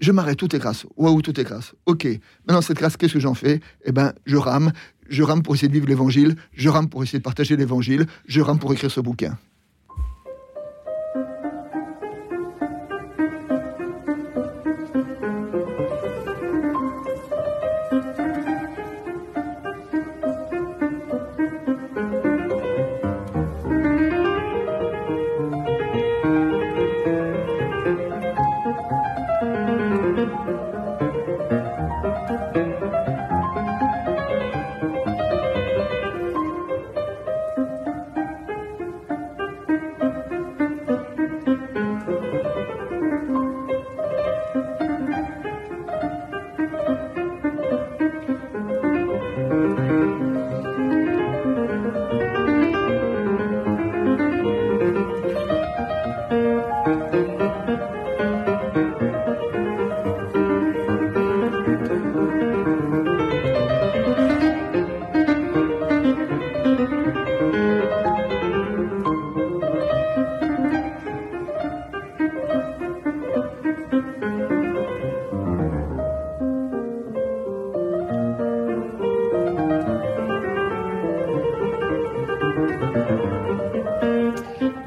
je 0.00 0.12
m'arrête, 0.12 0.38
tout 0.38 0.54
est 0.56 0.58
grâce. 0.58 0.86
Waouh, 0.96 1.20
tout 1.22 1.38
est 1.38 1.44
grâce. 1.44 1.74
Ok. 1.86 2.06
Maintenant 2.46 2.62
cette 2.62 2.78
grâce, 2.78 2.96
qu'est-ce 2.96 3.14
que 3.14 3.20
j'en 3.20 3.34
fais? 3.34 3.60
Eh 3.84 3.92
ben, 3.92 4.12
je 4.24 4.36
rame. 4.36 4.72
Je 5.08 5.22
rame 5.22 5.42
pour 5.42 5.54
essayer 5.54 5.68
de 5.68 5.72
vivre 5.72 5.88
l'Évangile. 5.88 6.36
Je 6.54 6.68
rame 6.68 6.88
pour 6.88 7.02
essayer 7.02 7.18
de 7.18 7.24
partager 7.24 7.56
l'Évangile. 7.56 8.06
Je 8.26 8.40
rame 8.40 8.58
pour 8.58 8.72
écrire 8.72 8.90
ce 8.90 9.00
bouquin. 9.00 9.36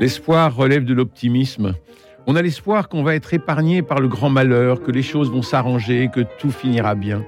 L'espoir 0.03 0.53
relève 0.53 0.83
de 0.83 0.93
l'optimisme. 0.93 1.75
On 2.27 2.35
a 2.35 2.41
l'espoir 2.41 2.89
qu'on 2.89 3.03
va 3.03 3.15
être 3.15 3.33
épargné 3.33 3.81
par 3.81 4.01
le 4.01 4.09
grand 4.09 4.29
malheur, 4.29 4.81
que 4.81 4.91
les 4.91 5.01
choses 5.01 5.31
vont 5.31 5.41
s'arranger, 5.41 6.09
que 6.13 6.19
tout 6.39 6.51
finira 6.51 6.93
bien. 6.93 7.23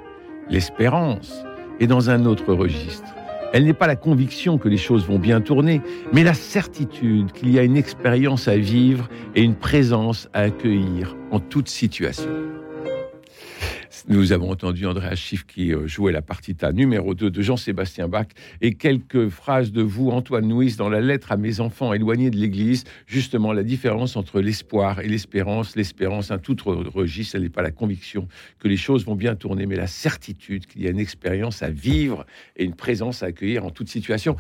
L'espérance 0.50 1.46
est 1.80 1.88
dans 1.88 2.10
un 2.10 2.26
autre 2.26 2.54
registre. 2.54 3.16
Elle 3.54 3.64
n'est 3.64 3.72
pas 3.72 3.88
la 3.88 3.96
conviction 3.96 4.58
que 4.58 4.68
les 4.68 4.76
choses 4.76 5.08
vont 5.08 5.20
bien 5.20 5.40
tourner, 5.40 5.82
mais 6.12 6.26
la 6.26 6.34
certitude 6.34 7.32
qu'il 7.32 7.50
y 7.50 7.60
a 7.60 7.64
une 7.64 7.78
expérience 7.78 8.50
à 8.50 8.58
vivre 8.58 9.08
et 9.36 9.42
une 9.42 9.56
présence 9.56 10.28
à 10.34 10.42
accueillir 10.42 11.16
en 11.32 11.40
toute 11.40 11.70
situation. 11.70 12.30
Nous 14.08 14.34
avons 14.34 14.52
entendu 14.52 14.86
André 14.86 15.16
Schiff 15.16 15.46
qui 15.46 15.74
euh, 15.74 15.88
jouait 15.88 16.12
la 16.12 16.22
partita 16.22 16.72
numéro 16.72 17.14
2 17.14 17.30
de 17.30 17.42
Jean-Sébastien 17.42 18.08
Bach 18.08 18.28
et 18.62 18.74
quelques 18.74 19.30
phrases 19.30 19.72
de 19.72 19.82
vous, 19.82 20.10
Antoine 20.10 20.48
Nuis, 20.48 20.76
dans 20.76 20.90
la 20.90 21.02
lettre 21.02 21.32
à 21.32 21.38
mes 21.38 21.60
enfants 21.60 21.94
éloignés 21.94 22.30
de 22.30 22.38
l'Église, 22.38 22.84
justement 23.08 23.54
la 23.54 23.64
différence 23.64 24.16
entre 24.16 24.42
l'espoir 24.42 25.00
et 25.00 25.08
l'espérance. 25.08 25.76
L'espérance, 25.76 26.32
un 26.32 26.38
tout 26.38 26.56
registre, 26.66 27.36
elle 27.36 27.44
n'est 27.44 27.50
pas 27.50 27.62
la 27.62 27.72
conviction 27.72 28.28
que 28.60 28.68
les 28.68 28.78
choses 28.78 29.06
vont 29.06 29.16
bien 29.16 29.36
tourner, 29.36 29.66
mais 29.66 29.76
la 29.76 29.88
certitude 29.88 30.66
qu'il 30.66 30.82
y 30.82 30.88
a 30.88 30.90
une 30.90 31.00
expérience 31.00 31.64
à 31.64 31.70
vivre 31.70 32.26
et 32.58 32.66
une 32.66 32.76
présence 32.76 33.24
à 33.24 33.28
accueillir 33.28 33.66
en 33.66 33.70
toute 33.70 33.90
situation. 33.90 34.36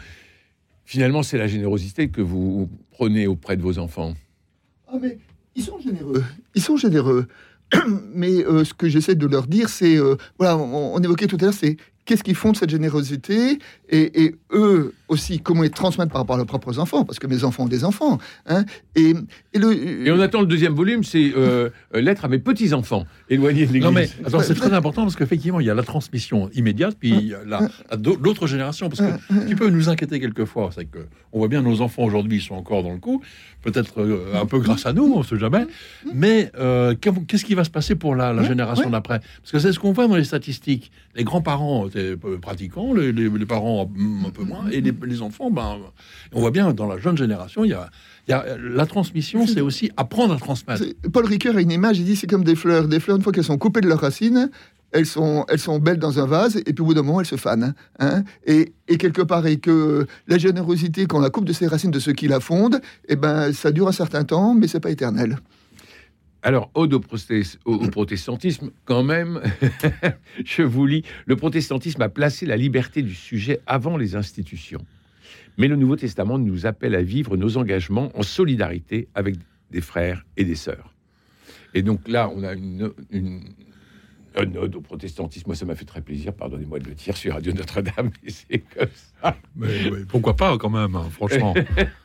Finalement, 0.83 1.23
c'est 1.23 1.37
la 1.37 1.47
générosité 1.47 2.09
que 2.09 2.21
vous 2.21 2.69
prenez 2.91 3.25
auprès 3.25 3.57
de 3.57 3.61
vos 3.61 3.79
enfants. 3.79 4.13
Ah, 4.87 4.97
mais 5.01 5.17
ils 5.55 5.63
sont 5.63 5.79
généreux. 5.79 6.23
Ils 6.53 6.61
sont 6.61 6.77
généreux. 6.77 7.27
Mais 8.13 8.43
euh, 8.45 8.63
ce 8.63 8.73
que 8.73 8.87
j'essaie 8.87 9.15
de 9.15 9.27
leur 9.27 9.47
dire, 9.47 9.69
c'est, 9.69 9.97
euh, 9.97 10.15
voilà, 10.37 10.57
on, 10.57 10.99
évoquait 10.99 11.27
tout 11.27 11.37
à 11.41 11.45
l'heure, 11.45 11.53
c'est 11.53 11.77
qu'est-ce 12.05 12.23
qu'ils 12.23 12.35
font 12.35 12.51
de 12.51 12.57
cette 12.57 12.69
générosité 12.69 13.59
et, 13.89 14.35
eux 14.51 14.93
aussi, 15.07 15.39
comment 15.39 15.63
ils 15.63 15.69
transmettent 15.69 16.09
par 16.09 16.21
rapport 16.21 16.35
à 16.35 16.37
leurs 16.37 16.47
propres 16.47 16.79
enfants, 16.79 17.05
parce 17.05 17.19
que 17.19 17.27
mes 17.27 17.43
enfants 17.43 17.63
ont 17.63 17.67
des 17.67 17.83
enfants. 17.83 18.17
Hein, 18.47 18.65
et, 18.95 19.13
et, 19.53 20.11
on 20.11 20.19
attend 20.19 20.41
le 20.41 20.47
deuxième 20.47 20.73
volume, 20.73 21.03
c'est 21.03 21.33
euh, 21.35 21.69
Lettre 21.93 22.25
à 22.25 22.27
mes 22.27 22.39
petits-enfants, 22.39 23.05
éloignés 23.29 23.67
de 23.67 23.73
l'Église. 23.73 23.83
Non 23.83 23.91
mais 23.91 24.09
c'est 24.41 24.55
très 24.55 24.73
important, 24.73 25.03
parce 25.03 25.15
qu'effectivement, 25.15 25.59
il 25.59 25.67
y 25.67 25.69
a 25.69 25.75
la 25.75 25.83
transmission 25.83 26.49
immédiate, 26.55 26.97
puis 26.99 27.33
l'autre 28.21 28.47
génération, 28.47 28.89
parce 28.89 29.01
que 29.01 29.35
ce 29.41 29.45
qui 29.45 29.55
peut 29.55 29.69
nous 29.69 29.89
inquiéter 29.89 30.19
quelquefois, 30.19 30.69
c'est 30.73 30.85
qu'on 30.85 31.39
voit 31.39 31.47
bien 31.47 31.61
nos 31.61 31.81
enfants 31.81 32.03
aujourd'hui 32.03 32.41
sont 32.41 32.55
encore 32.55 32.83
dans 32.83 32.93
le 32.93 32.99
coup, 32.99 33.21
peut-être 33.61 34.01
euh, 34.01 34.41
un 34.41 34.45
peu 34.45 34.59
grâce 34.59 34.85
à 34.85 34.93
nous, 34.93 35.11
on 35.15 35.19
ne 35.19 35.23
sait 35.23 35.39
jamais, 35.39 35.65
mais 36.13 36.51
euh, 36.57 36.95
qu'est-ce 36.95 37.45
qui 37.45 37.55
va 37.55 37.63
se 37.63 37.69
passer 37.69 37.95
pour 37.95 38.15
la, 38.15 38.43
génération 38.43 38.89
d'après? 38.89 39.19
Parce 39.41 39.51
que 39.51 39.59
c'est 39.59 39.71
ce 39.71 39.79
qu'on 39.79 39.91
voit 39.91 40.07
dans 40.07 40.15
les 40.15 40.23
statistiques. 40.23 40.91
Les 41.15 41.23
grands-parents 41.23 41.87
étaient 41.95 42.17
pratiquants, 42.41 42.93
les, 42.93 43.45
parents 43.45 43.89
un 44.25 44.29
peu 44.29 44.43
moins, 44.43 44.67
et 44.69 44.81
les, 44.81 45.21
enfants, 45.21 45.51
ben, 45.51 45.77
on 46.33 46.41
voit 46.41 46.51
bien 46.51 46.73
dans 46.73 46.87
la 46.87 46.97
jeune 46.97 47.17
génération, 47.17 47.63
il 47.63 47.71
y 47.71 47.73
a, 47.73 47.89
il 48.27 48.31
y 48.31 48.33
a 48.33 48.57
la 48.57 48.85
transmission, 48.85 49.47
c'est 49.47 49.61
aussi 49.61 49.91
apprendre 49.97 50.33
à 50.33 50.37
transmettre. 50.37 50.83
Paul 51.11 51.25
Ricoeur 51.25 51.55
a 51.57 51.61
une 51.61 51.71
image, 51.71 51.99
il 51.99 52.05
dit 52.05 52.15
c'est 52.15 52.27
comme 52.27 52.43
des 52.43 52.55
fleurs. 52.55 52.87
Des 52.87 52.99
fleurs, 52.99 53.17
une 53.17 53.23
fois 53.23 53.31
qu'elles 53.31 53.43
sont 53.43 53.57
coupées 53.57 53.81
de 53.81 53.87
leurs 53.87 54.01
racines, 54.01 54.49
elles 54.91 55.05
sont, 55.05 55.45
elles 55.49 55.59
sont 55.59 55.79
belles 55.79 55.99
dans 55.99 56.19
un 56.19 56.25
vase, 56.25 56.57
et 56.57 56.73
puis 56.73 56.81
au 56.81 56.85
bout 56.85 56.93
d'un 56.93 57.03
moment, 57.03 57.19
elles 57.19 57.27
se 57.27 57.35
fanent. 57.35 57.73
Hein. 57.99 58.23
et, 58.45 58.73
et, 58.87 58.97
quelque 58.97 59.21
part, 59.21 59.45
et 59.45 59.57
que 59.57 60.07
la 60.27 60.37
générosité, 60.37 61.05
quand 61.05 61.17
on 61.17 61.21
la 61.21 61.29
coupe 61.29 61.45
de 61.45 61.53
ses 61.53 61.67
racines 61.67 61.91
de 61.91 61.99
ceux 61.99 62.13
qui 62.13 62.27
la 62.27 62.39
fondent, 62.39 62.79
eh 63.09 63.15
ben, 63.15 63.51
ça 63.51 63.71
dure 63.71 63.87
un 63.87 63.93
certain 63.93 64.23
temps, 64.23 64.53
mais 64.53 64.67
c'est 64.67 64.79
pas 64.79 64.91
éternel. 64.91 65.37
Alors, 66.45 66.69
au, 66.75 66.85
au, 66.85 67.79
protestantisme, 67.89 68.69
quand 68.85 69.01
même, 69.01 69.41
je 70.45 70.61
vous 70.61 70.85
lis, 70.85 71.03
le 71.25 71.35
protestantisme 71.35 72.03
a 72.03 72.09
placé 72.09 72.45
la 72.45 72.55
liberté 72.55 73.01
du 73.01 73.15
sujet 73.15 73.61
avant 73.65 73.97
les 73.97 74.15
institutions. 74.15 74.85
Mais 75.57 75.67
le 75.67 75.75
Nouveau 75.75 75.95
Testament 75.95 76.37
nous 76.37 76.67
appelle 76.67 76.93
à 76.93 77.01
vivre 77.01 77.35
nos 77.35 77.57
engagements 77.57 78.11
en 78.13 78.21
solidarité 78.21 79.07
avec 79.15 79.37
des 79.71 79.81
frères 79.81 80.23
et 80.37 80.43
des 80.43 80.53
sœurs. 80.53 80.93
Et 81.73 81.81
donc 81.81 82.07
là, 82.07 82.31
on 82.31 82.43
a 82.43 82.53
une, 82.53 82.91
un 84.35 84.55
ode 84.55 84.75
au 84.75 84.81
protestantisme. 84.81 85.47
Moi, 85.47 85.55
ça 85.55 85.65
m'a 85.65 85.73
fait 85.73 85.85
très 85.85 86.01
plaisir, 86.01 86.31
pardonnez-moi 86.31 86.77
de 86.77 86.89
le 86.89 86.93
dire 86.93 87.17
sur 87.17 87.33
Radio 87.33 87.53
Notre-Dame, 87.53 88.11
c'est 88.27 88.59
comme 88.59 88.87
ça. 89.19 89.35
Mais, 89.55 89.89
pourquoi 90.07 90.35
pas, 90.35 90.55
quand 90.59 90.69
même, 90.69 90.95
hein, 90.95 91.07
franchement 91.09 91.55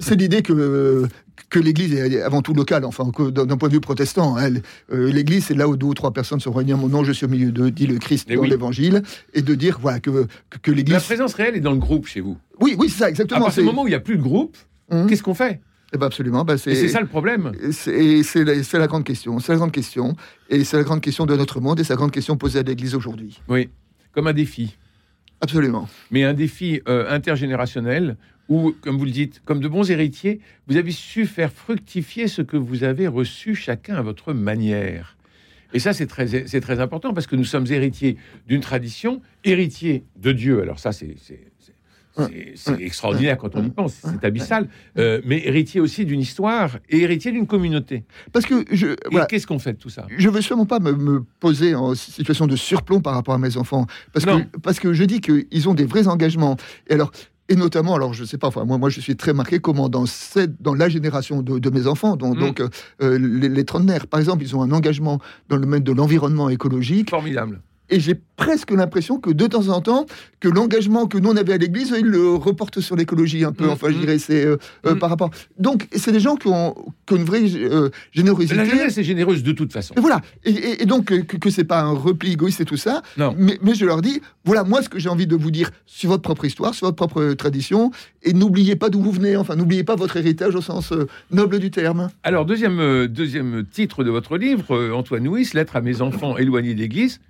c'est 0.00 0.14
l'idée 0.14 0.42
que, 0.42 1.08
que 1.48 1.58
l'Église 1.58 1.94
est 1.94 2.22
avant 2.22 2.42
tout 2.42 2.54
locale, 2.54 2.84
enfin, 2.84 3.10
d'un 3.30 3.56
point 3.56 3.68
de 3.68 3.74
vue 3.74 3.80
protestant. 3.80 4.36
Hein. 4.36 4.54
Euh, 4.92 5.10
L'Église, 5.12 5.46
c'est 5.46 5.54
là 5.54 5.68
où 5.68 5.76
deux 5.76 5.86
ou 5.86 5.94
trois 5.94 6.12
personnes 6.12 6.40
sont 6.40 6.52
réunies 6.52 6.74
en 6.74 6.78
mon 6.78 6.88
nom, 6.88 7.04
je 7.04 7.12
suis 7.12 7.26
au 7.26 7.28
milieu 7.28 7.52
d'eux, 7.52 7.70
dit 7.70 7.86
le 7.86 7.98
Christ 7.98 8.28
dans 8.32 8.42
l'Évangile, 8.42 9.02
et 9.34 9.42
de 9.42 9.54
dire 9.54 9.78
voilà, 9.80 10.00
que, 10.00 10.26
que, 10.62 10.70
l'Église. 10.70 10.94
La 10.94 11.00
présence 11.00 11.34
réelle 11.34 11.56
est 11.56 11.60
dans 11.60 11.72
le 11.72 11.78
groupe 11.78 12.06
chez 12.06 12.20
vous. 12.20 12.36
Oui, 12.60 12.74
oui, 12.78 12.88
c'est 12.88 12.98
ça, 12.98 13.08
exactement. 13.08 13.40
À 13.40 13.44
partir 13.44 13.62
du 13.62 13.68
moment 13.68 13.82
où 13.82 13.86
il 13.86 13.90
n'y 13.90 13.96
a 13.96 14.00
plus 14.00 14.16
de 14.16 14.22
groupe, 14.22 14.56
hum. 14.90 15.06
qu'est-ce 15.06 15.22
qu'on 15.22 15.34
fait? 15.34 15.60
Eh 15.92 15.98
ben 15.98 16.06
absolument. 16.06 16.44
Ben 16.44 16.56
c'est 16.56 16.88
ça 16.88 17.00
le 17.00 17.06
problème. 17.06 17.52
C'est 17.70 18.44
la, 18.44 18.54
la 18.54 18.86
grande 18.86 19.04
question. 19.04 19.38
C'est 19.38 19.52
la 19.52 19.58
grande 19.58 19.72
question. 19.72 20.16
Et 20.50 20.64
c'est 20.64 20.76
la 20.76 20.82
grande 20.82 21.00
question 21.00 21.26
de 21.26 21.36
notre 21.36 21.60
monde 21.60 21.78
et 21.78 21.84
c'est 21.84 21.92
la 21.92 21.96
grande 21.96 22.10
question 22.10 22.36
posée 22.36 22.58
à 22.58 22.62
l'Église 22.62 22.94
aujourd'hui. 22.96 23.40
Oui, 23.48 23.68
comme 24.12 24.26
un 24.26 24.32
défi. 24.32 24.76
Absolument. 25.40 25.88
Mais 26.10 26.24
un 26.24 26.34
défi 26.34 26.80
euh, 26.88 27.08
intergénérationnel 27.10 28.16
où, 28.48 28.74
comme 28.80 28.96
vous 28.96 29.04
le 29.04 29.10
dites, 29.10 29.42
comme 29.44 29.60
de 29.60 29.68
bons 29.68 29.90
héritiers, 29.90 30.40
vous 30.66 30.76
avez 30.76 30.92
su 30.92 31.26
faire 31.26 31.52
fructifier 31.52 32.28
ce 32.28 32.42
que 32.42 32.56
vous 32.56 32.84
avez 32.84 33.06
reçu 33.06 33.54
chacun 33.54 33.96
à 33.96 34.02
votre 34.02 34.32
manière. 34.32 35.16
Et 35.72 35.78
ça, 35.78 35.92
c'est 35.92 36.06
très, 36.06 36.44
très 36.44 36.80
important 36.80 37.12
parce 37.12 37.26
que 37.26 37.36
nous 37.36 37.44
sommes 37.44 37.66
héritiers 37.70 38.16
d'une 38.46 38.60
tradition, 38.60 39.20
héritiers 39.44 40.04
de 40.16 40.32
Dieu. 40.32 40.62
Alors 40.62 40.78
ça, 40.78 40.92
c'est 40.92 41.16
extraordinaire 42.80 43.38
quand 43.38 43.54
on 43.54 43.64
y 43.64 43.70
pense, 43.70 43.94
c'est 44.02 44.24
abyssal. 44.24 44.68
Euh, 44.98 45.20
mais 45.24 45.46
héritier 45.46 45.80
aussi 45.80 46.04
d'une 46.04 46.20
histoire 46.20 46.78
et 46.88 47.00
héritier 47.00 47.32
d'une 47.32 47.46
communauté. 47.46 48.04
Parce 48.32 48.46
que 48.46 48.64
je. 48.70 48.94
Qu'est-ce 49.26 49.46
qu'on 49.46 49.58
fait 49.58 49.74
de 49.74 49.78
tout 49.78 49.90
ça? 49.90 50.06
Je 50.16 50.28
veux 50.28 50.40
sûrement 50.40 50.66
pas 50.66 50.80
me, 50.80 51.22
poser 51.40 51.74
en 51.74 51.94
situation 51.94 52.46
de 52.46 52.56
surplomb 52.56 53.00
par 53.00 53.14
rapport 53.14 53.34
à 53.34 53.38
mes 53.38 53.56
enfants. 53.56 53.86
Parce, 54.12 54.24
que, 54.24 54.58
parce 54.58 54.80
que 54.80 54.92
je 54.92 55.04
dis 55.04 55.20
qu'ils 55.20 55.68
ont 55.68 55.74
des 55.74 55.84
vrais 55.84 56.08
engagements. 56.08 56.56
Et 56.88 56.94
alors, 56.94 57.10
et 57.48 57.54
notamment, 57.54 57.94
alors 57.94 58.12
je 58.12 58.24
sais 58.24 58.38
pas, 58.38 58.48
enfin, 58.48 58.64
moi, 58.64 58.78
moi 58.78 58.90
je 58.90 59.00
suis 59.00 59.16
très 59.16 59.32
marqué 59.32 59.60
comment 59.60 59.88
dans, 59.88 60.06
cette, 60.06 60.60
dans 60.60 60.74
la 60.74 60.88
génération 60.88 61.42
de, 61.42 61.70
mes 61.70 61.86
enfants, 61.86 62.16
donc, 62.16 62.36
mm. 62.36 62.40
donc 62.40 62.60
euh, 62.60 63.18
les, 63.18 63.48
les 63.48 63.64
trentenaires, 63.64 64.06
par 64.06 64.18
exemple, 64.18 64.42
ils 64.42 64.56
ont 64.56 64.62
un 64.62 64.72
engagement 64.72 65.20
dans 65.48 65.56
le 65.56 65.62
domaine 65.62 65.82
de 65.82 65.92
l'environnement 65.92 66.48
écologique. 66.48 67.10
Formidable 67.10 67.60
et 67.90 68.00
j'ai 68.00 68.14
presque 68.36 68.70
l'impression 68.70 69.18
que 69.18 69.30
de 69.30 69.46
temps 69.46 69.68
en 69.68 69.80
temps, 69.80 70.06
que 70.40 70.48
l'engagement 70.48 71.06
que 71.06 71.18
nous 71.18 71.30
on 71.30 71.36
avait 71.36 71.54
à 71.54 71.56
l'Église, 71.56 71.94
il 71.98 72.06
le 72.06 72.34
reporte 72.34 72.80
sur 72.80 72.96
l'écologie 72.96 73.44
un 73.44 73.52
peu. 73.52 73.66
Mm, 73.66 73.70
enfin, 73.70 73.88
je 73.90 73.96
mm. 73.96 74.00
dirais, 74.00 74.18
c'est 74.18 74.44
euh, 74.44 74.56
euh, 74.86 74.94
mm. 74.94 74.98
par 74.98 75.10
rapport. 75.10 75.30
Donc, 75.58 75.88
c'est 75.92 76.12
des 76.12 76.20
gens 76.20 76.36
qui 76.36 76.48
ont, 76.48 76.74
une 77.10 77.24
vraie 77.24 77.42
euh, 77.54 77.90
générosité. 78.12 78.54
La 78.54 78.64
jeunesse 78.64 78.98
est 78.98 79.04
généreuse 79.04 79.42
de 79.42 79.52
toute 79.52 79.72
façon. 79.72 79.94
Et 79.96 80.00
voilà. 80.00 80.20
Et, 80.44 80.84
donc 80.84 81.06
que, 81.06 81.36
que 81.36 81.50
c'est 81.50 81.64
pas 81.64 81.80
un 81.80 81.92
repli 81.92 82.32
égoïste 82.32 82.60
et 82.60 82.64
tout 82.64 82.76
ça. 82.76 83.02
Non. 83.16 83.34
Mais, 83.38 83.58
mais, 83.62 83.74
je 83.74 83.84
leur 83.84 84.02
dis, 84.02 84.20
voilà, 84.44 84.64
moi, 84.64 84.82
ce 84.82 84.88
que 84.88 84.98
j'ai 84.98 85.08
envie 85.08 85.26
de 85.26 85.36
vous 85.36 85.50
dire 85.50 85.70
sur 85.86 86.10
votre 86.10 86.22
propre 86.22 86.44
histoire, 86.44 86.74
sur 86.74 86.86
votre 86.86 86.96
propre 86.96 87.32
tradition, 87.34 87.90
et 88.22 88.32
n'oubliez 88.32 88.76
pas 88.76 88.90
d'où 88.90 89.00
vous 89.00 89.12
venez. 89.12 89.36
Enfin, 89.36 89.56
n'oubliez 89.56 89.84
pas 89.84 89.96
votre 89.96 90.16
héritage 90.16 90.54
au 90.54 90.60
sens 90.60 90.92
noble 91.30 91.58
du 91.58 91.70
terme. 91.70 92.10
Alors, 92.22 92.44
deuxième 92.44 93.06
deuxième 93.06 93.64
titre 93.64 94.04
de 94.04 94.10
votre 94.10 94.36
livre, 94.36 94.92
Antoine 94.92 95.22
Nuis, 95.22 95.48
Lettre 95.54 95.76
à 95.76 95.80
mes 95.80 96.02
enfants 96.02 96.36
éloignés 96.36 96.74
de 96.74 96.80
l'Église 96.80 97.20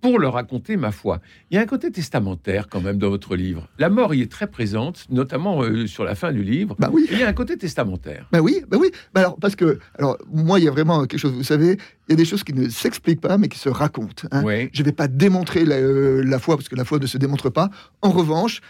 pour 0.00 0.18
leur 0.18 0.34
raconter 0.34 0.76
ma 0.76 0.92
foi. 0.92 1.20
Il 1.50 1.56
y 1.56 1.58
a 1.58 1.60
un 1.60 1.66
côté 1.66 1.90
testamentaire 1.90 2.68
quand 2.68 2.80
même 2.80 2.98
dans 2.98 3.10
votre 3.10 3.36
livre. 3.36 3.68
La 3.78 3.88
mort 3.88 4.14
y 4.14 4.22
est 4.22 4.30
très 4.30 4.46
présente, 4.46 5.06
notamment 5.10 5.62
euh, 5.62 5.86
sur 5.86 6.04
la 6.04 6.14
fin 6.14 6.32
du 6.32 6.42
livre. 6.42 6.76
Bah 6.78 6.90
oui. 6.92 7.06
Il 7.10 7.18
y 7.18 7.22
a 7.22 7.28
un 7.28 7.32
côté 7.32 7.56
testamentaire. 7.56 8.28
Bah 8.32 8.40
oui, 8.40 8.62
bah 8.68 8.76
oui. 8.80 8.90
Bah 9.14 9.20
alors 9.20 9.36
parce 9.38 9.56
que 9.56 9.78
alors 9.98 10.18
moi 10.32 10.60
il 10.60 10.64
y 10.64 10.68
a 10.68 10.70
vraiment 10.70 11.00
quelque 11.06 11.20
chose. 11.20 11.32
Vous 11.32 11.42
savez, 11.42 11.78
il 12.08 12.10
y 12.10 12.12
a 12.12 12.16
des 12.16 12.24
choses 12.24 12.44
qui 12.44 12.52
ne 12.52 12.68
s'expliquent 12.68 13.20
pas 13.20 13.38
mais 13.38 13.48
qui 13.48 13.58
se 13.58 13.68
racontent. 13.68 14.28
Hein. 14.30 14.42
Je 14.72 14.82
ne 14.82 14.84
vais 14.84 14.92
pas 14.92 15.08
démontrer 15.08 15.64
la, 15.64 15.76
euh, 15.76 16.22
la, 16.24 16.38
foi 16.38 16.56
parce 16.56 16.68
que 16.68 16.76
la 16.76 16.84
foi 16.84 16.98
ne 16.98 17.06
se 17.06 17.18
démontre 17.18 17.50
pas. 17.50 17.70
En 18.02 18.10
revanche, 18.10 18.60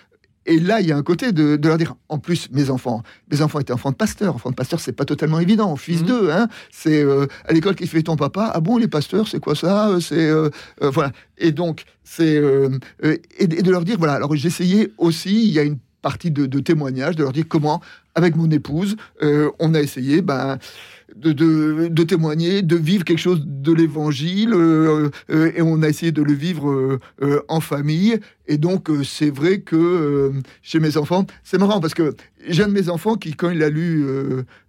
et 0.49 0.59
là, 0.59 0.81
il 0.81 0.87
y 0.87 0.93
a 0.93 0.97
un 0.97 1.03
côté 1.03 1.33
de, 1.33 1.59
leur 1.63 1.77
dire, 1.77 1.95
en 2.09 2.19
plus, 2.19 2.49
mes 2.53 2.71
enfants, 2.71 3.03
mes 3.31 3.43
enfants 3.43 3.61
étaient 3.61 3.75
enfants 3.75 3.91
de 3.91 3.97
pasteur. 3.97 4.35
Enfants 4.35 4.49
de 4.49 4.55
pasteur, 4.55 4.81
c'est 4.81 4.93
pas 4.93 5.05
totalement 5.05 5.41
évident. 5.41 5.77
Fils 5.77 6.03
mmh. 6.03 6.07
d'eux, 6.07 6.31
hein, 6.33 6.49
c'est 6.71 7.05
euh, 7.05 7.27
à 7.45 7.53
l'école 7.53 7.75
qui 7.75 7.87
fait 7.87 8.03
ton 8.03 8.17
papa? 8.17 8.51
Ah 8.55 8.61
bon, 8.61 8.79
les 8.79 8.89
pasteurs, 8.89 9.29
c'est 9.29 9.41
quoi 9.41 9.55
ça? 9.55 9.91
C'est 10.01 10.17
euh, 10.17 10.49
euh, 10.83 10.89
voilà. 10.89 11.13
Et 11.37 11.53
donc, 11.53 11.85
c'est 12.03 12.43
et, 13.03 13.47
de 13.47 13.71
leur 13.71 13.85
dire, 13.85 13.99
voilà. 13.99 14.15
Alors, 14.15 14.35
j'essayais 14.35 14.91
aussi. 14.97 15.47
Il 15.47 15.53
y 15.53 15.59
a 15.59 15.65
une 15.65 15.77
partie 16.01 16.31
de, 16.31 16.47
de 16.47 16.61
témoignage, 16.61 17.15
de 17.17 17.25
leur 17.25 17.33
dire 17.33 17.45
comment, 17.47 17.83
avec 18.15 18.35
mon 18.35 18.51
épouse, 18.51 18.97
on 19.21 19.75
a 19.75 19.81
essayé, 19.81 20.23
ben 20.23 20.59
de, 21.19 22.03
témoigner, 22.05 22.63
de 22.63 22.77
vivre 22.77 23.05
quelque 23.05 23.19
chose 23.19 23.43
de 23.45 23.73
l'évangile, 23.73 24.55
et 25.29 25.63
on 25.63 25.83
a 25.83 25.89
essayé 25.89 26.13
de 26.13 26.23
le 26.23 26.33
vivre 26.33 26.99
en 27.49 27.61
famille. 27.61 28.19
Et 28.47 28.57
donc, 28.57 28.89
c'est 29.05 29.31
vrai 29.31 29.61
que 29.61 30.33
chez 30.63 30.81
mes 30.81 30.97
enfants, 30.97 31.27
c'est 31.45 31.59
marrant 31.59 31.81
parce 31.81 31.95
que 31.95 32.15
j'ai 32.49 32.63
un 32.63 32.69
de 32.69 32.73
mes 32.73 32.89
enfants 32.89 33.17
qui, 33.17 33.35
quand 33.35 33.51
il 33.51 33.63
a 33.63 33.71
lu 33.71 34.07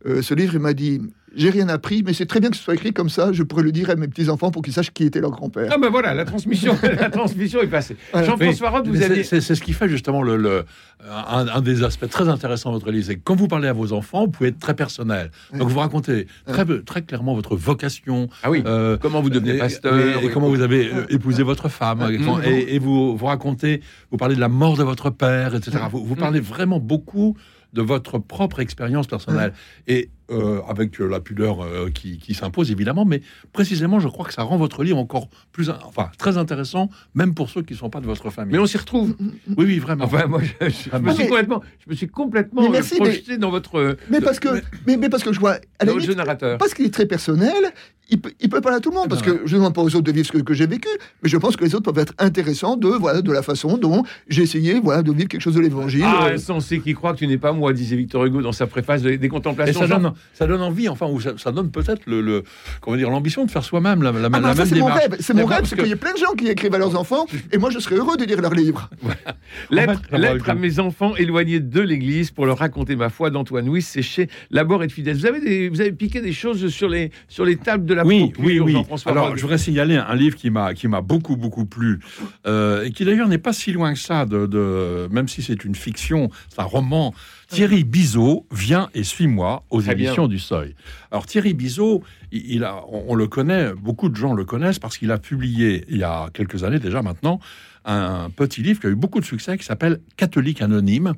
ce 0.05 0.33
livre, 0.33 0.53
il 0.55 0.59
m'a 0.59 0.73
dit 0.73 1.01
j'ai 1.35 1.49
rien 1.49 1.69
appris, 1.69 2.03
mais 2.03 2.13
c'est 2.13 2.25
très 2.25 2.39
bien 2.39 2.49
que 2.49 2.57
ce 2.57 2.63
soit 2.63 2.75
écrit 2.75 2.93
comme 2.93 3.09
ça. 3.09 3.31
Je 3.31 3.43
pourrais 3.43 3.63
le 3.63 3.71
dire 3.71 3.89
à 3.89 3.95
mes 3.95 4.07
petits 4.07 4.29
enfants 4.29 4.51
pour 4.51 4.61
qu'ils 4.61 4.73
sachent 4.73 4.91
qui 4.91 5.03
était 5.03 5.19
leur 5.19 5.31
grand-père. 5.31 5.69
Ah 5.73 5.77
ben 5.79 5.89
voilà, 5.89 6.13
la 6.13 6.25
transmission, 6.25 6.77
la 6.83 7.09
transmission 7.09 7.61
est 7.61 7.67
passée. 7.67 7.95
Jean-François 8.13 8.69
Roth, 8.69 8.87
vous 8.87 9.01
avez... 9.01 9.23
C'est 9.23 9.41
ce 9.41 9.61
qui 9.61 9.73
fait 9.73 9.89
justement 9.89 10.21
le, 10.21 10.37
le 10.37 10.65
un, 11.07 11.61
des 11.61 11.83
aspects 11.83 12.09
très 12.09 12.27
intéressants 12.27 12.69
de 12.69 12.75
votre 12.75 12.91
livre. 12.91 13.13
quand 13.23 13.35
vous 13.35 13.47
parlez 13.47 13.67
à 13.67 13.73
vos 13.73 13.93
enfants, 13.93 14.25
vous 14.25 14.31
pouvez 14.31 14.49
être 14.49 14.59
très 14.59 14.75
personnel. 14.75 15.31
Donc 15.53 15.69
vous 15.69 15.79
racontez 15.79 16.27
très, 16.45 16.65
très 16.81 17.01
clairement 17.01 17.33
votre 17.33 17.55
vocation. 17.55 18.29
Ah 18.43 18.49
oui. 18.49 18.63
Euh, 18.65 18.97
comment 18.97 19.21
vous 19.21 19.29
devenez 19.29 19.57
pasteur 19.57 20.23
et, 20.23 20.29
comment 20.29 20.49
vous 20.49 20.61
avez 20.61 20.91
euh, 20.91 21.05
épousé 21.09 21.43
votre 21.43 21.69
femme. 21.69 22.09
Et, 22.43 22.79
vous 22.79 23.15
vous 23.15 23.25
racontez, 23.25 23.81
vous 24.11 24.17
parlez 24.17 24.35
de 24.35 24.39
la 24.39 24.49
mort 24.49 24.77
de 24.77 24.83
votre 24.83 25.09
père, 25.09 25.55
etc. 25.55 25.77
Vous, 25.91 26.03
vous 26.03 26.15
parlez 26.15 26.39
vraiment 26.39 26.79
beaucoup 26.79 27.35
de 27.73 27.81
votre 27.81 28.17
propre 28.17 28.59
expérience 28.59 29.07
personnelle. 29.07 29.53
Et 29.87 30.09
euh, 30.31 30.61
avec 30.67 30.99
la 30.99 31.19
pudeur 31.19 31.63
euh, 31.63 31.89
qui, 31.89 32.33
s'impose 32.33 32.71
évidemment, 32.71 33.05
mais 33.05 33.21
précisément, 33.51 33.99
je 33.99 34.07
crois 34.07 34.25
que 34.25 34.33
ça 34.33 34.43
rend 34.43 34.57
votre 34.57 34.83
livre 34.83 34.97
encore 34.97 35.27
plus, 35.51 35.69
enfin, 35.69 36.09
très 36.17 36.37
intéressant, 36.37 36.89
même 37.15 37.33
pour 37.33 37.49
ceux 37.49 37.61
qui 37.61 37.73
ne 37.73 37.79
sont 37.79 37.89
pas 37.89 37.99
de 37.99 38.05
votre 38.05 38.29
famille. 38.29 38.53
Mais 38.53 38.59
on 38.59 38.65
s'y 38.65 38.77
retrouve. 38.77 39.15
Oui, 39.19 39.65
oui, 39.65 39.79
vraiment. 39.79 40.05
Enfin, 40.05 40.27
moi, 40.27 40.41
je, 40.41 40.65
me, 40.65 40.69
suis 41.13 41.27
complètement, 41.27 41.61
je 41.85 41.89
me 41.89 41.95
suis 41.95 42.07
complètement 42.07 42.63
euh, 42.63 42.81
projeté 42.97 43.37
dans 43.37 43.49
votre. 43.49 43.97
Mais 44.09 44.21
parce 44.21 44.39
que, 44.39 44.61
mais, 44.85 44.97
mais, 44.97 45.09
parce 45.09 45.23
que 45.23 45.33
je 45.33 45.39
vois. 45.39 45.57
À 45.79 45.85
la 45.85 45.93
limite, 45.93 46.15
narrateur. 46.15 46.57
Parce 46.57 46.73
qu'il 46.73 46.85
est 46.85 46.93
très 46.93 47.05
personnel, 47.05 47.73
il 48.09 48.19
peut, 48.19 48.31
il 48.39 48.49
peut 48.49 48.61
parler 48.61 48.77
à 48.77 48.79
tout 48.79 48.89
le 48.89 48.95
monde, 48.95 49.09
parce 49.09 49.21
que 49.21 49.41
je 49.45 49.53
ne 49.53 49.59
demande 49.59 49.73
pas 49.73 49.81
aux 49.81 49.95
autres 49.95 50.01
de 50.01 50.11
vivre 50.11 50.27
ce 50.27 50.37
que, 50.37 50.53
j'ai 50.53 50.67
vécu, 50.67 50.89
mais 51.21 51.29
je 51.29 51.37
pense 51.37 51.55
que 51.55 51.63
les 51.63 51.75
autres 51.75 51.91
peuvent 51.91 52.01
être 52.01 52.13
intéressants 52.17 52.75
de, 52.75 52.87
voilà, 52.87 53.21
de 53.21 53.31
la 53.31 53.41
façon 53.41 53.77
dont 53.77 54.03
j'ai 54.27 54.43
essayé 54.43 54.79
voilà, 54.79 55.03
de 55.03 55.11
vivre 55.11 55.27
quelque 55.27 55.41
chose 55.41 55.55
de 55.55 55.61
l'évangile. 55.61 56.03
Ah, 56.05 56.37
censé 56.37 56.79
qui 56.79 56.93
croit 56.93 57.13
que 57.13 57.19
tu 57.19 57.27
n'es 57.27 57.37
pas 57.37 57.51
moi, 57.51 57.71
disait 57.73 57.95
Victor 57.95 58.25
Hugo 58.25 58.41
dans 58.41 58.51
sa 58.51 58.67
préface 58.67 59.01
des, 59.01 59.29
contemplations. 59.29 59.83
Et 59.83 59.87
ça, 59.87 59.99
donne, 59.99 60.13
ça 60.33 60.47
donne 60.47 60.61
envie, 60.61 60.87
enfin, 60.87 61.07
ça, 61.37 61.51
donne 61.51 61.71
peut-être 61.71 62.01
le, 62.05 62.43
comment 62.81 62.97
dire, 62.97 63.09
l'ambition 63.09 63.45
de 63.45 63.51
faire 63.51 63.63
soi-même 63.63 64.01
la, 64.01 64.11
la, 64.11 64.25
ah 64.25 64.29
bah 64.29 64.53
même 64.53 64.65
C'est 64.65 64.79
mon 64.79 64.85
rêve, 64.85 65.17
c'est 65.19 65.33
mon 65.33 65.45
rêve, 65.45 65.59
parce 65.59 65.75
qu'il 65.75 65.87
y 65.87 65.93
a 65.93 65.97
plein 65.97 66.13
de 66.13 66.17
gens 66.17 66.33
qui 66.33 66.47
écrivent 66.47 66.73
à 66.73 66.77
leurs 66.77 66.97
enfants, 66.97 67.25
et 67.51 67.57
moi 67.57 67.69
je 67.69 67.79
serais 67.79 67.95
heureux 67.95 68.17
de 68.17 68.25
lire 68.25 68.41
leurs 68.41 68.53
livres. 68.53 68.89
Lettre, 69.71 70.01
lettre 70.11 70.49
à 70.49 70.55
mes 70.55 70.79
enfants 70.79 71.15
éloignés 71.15 71.59
de 71.59 71.81
l'Église 71.81 72.31
pour 72.31 72.45
leur 72.45 72.57
raconter 72.57 72.95
ma 72.95 73.09
foi 73.09 73.29
d'Antoine 73.29 73.65
Louis, 73.65 73.81
c'est 73.81 74.01
chez 74.01 74.29
Labor 74.51 74.83
et 74.83 74.87
de 74.87 74.91
Fidèle. 74.91 75.17
Vous 75.17 75.25
avez, 75.25 75.69
vous 75.69 75.81
avez 75.81 75.91
piqué 75.91 76.21
des 76.21 76.33
choses 76.33 76.69
sur 76.69 76.87
les, 76.87 77.11
sur 77.27 77.45
les 77.45 77.57
tables 77.57 77.85
de 77.85 77.93
la 77.93 78.05
oui, 78.05 78.31
oui, 78.39 78.59
oui. 78.59 78.77
Alors, 79.05 79.35
je 79.35 79.41
voudrais 79.41 79.57
signaler 79.57 79.95
un 79.95 80.15
livre 80.15 80.35
qui 80.35 80.49
m'a 80.49 80.73
qui 80.73 80.87
m'a 80.87 81.01
beaucoup 81.01 81.35
beaucoup 81.35 81.65
plu 81.65 81.99
euh, 82.47 82.83
et 82.83 82.91
qui 82.91 83.05
d'ailleurs 83.05 83.27
n'est 83.27 83.37
pas 83.37 83.53
si 83.53 83.71
loin 83.71 83.93
que 83.93 83.99
ça 83.99 84.25
de, 84.25 84.45
de 84.45 85.07
même 85.11 85.27
si 85.27 85.41
c'est 85.41 85.63
une 85.63 85.75
fiction, 85.75 86.29
c'est 86.49 86.61
un 86.61 86.65
roman. 86.65 87.13
Thierry 87.49 87.83
Bizot 87.83 88.45
vient 88.51 88.89
et 88.93 89.03
suis-moi 89.03 89.63
aux 89.69 89.81
éditions 89.81 90.27
du 90.27 90.37
Seuil. 90.37 90.75
Alors 91.11 91.25
Thierry 91.25 91.53
Bizot, 91.53 92.03
il, 92.31 92.63
a, 92.63 92.83
on, 92.87 93.15
le 93.15 93.27
connaît, 93.27 93.73
beaucoup 93.73 94.09
de 94.09 94.15
gens 94.15 94.33
le 94.33 94.45
connaissent 94.45 94.79
parce 94.79 94.97
qu'il 94.97 95.11
a 95.11 95.17
publié 95.17 95.83
il 95.89 95.97
y 95.97 96.03
a 96.03 96.29
quelques 96.31 96.63
années 96.63 96.79
déjà 96.79 97.01
maintenant 97.01 97.39
un 97.85 98.29
petit 98.29 98.61
livre 98.61 98.79
qui 98.79 98.87
a 98.87 98.89
eu 98.89 98.95
beaucoup 98.95 99.19
de 99.19 99.25
succès 99.25 99.57
qui 99.57 99.65
s'appelle 99.65 99.99
Catholique 100.15 100.61
anonyme 100.61 101.13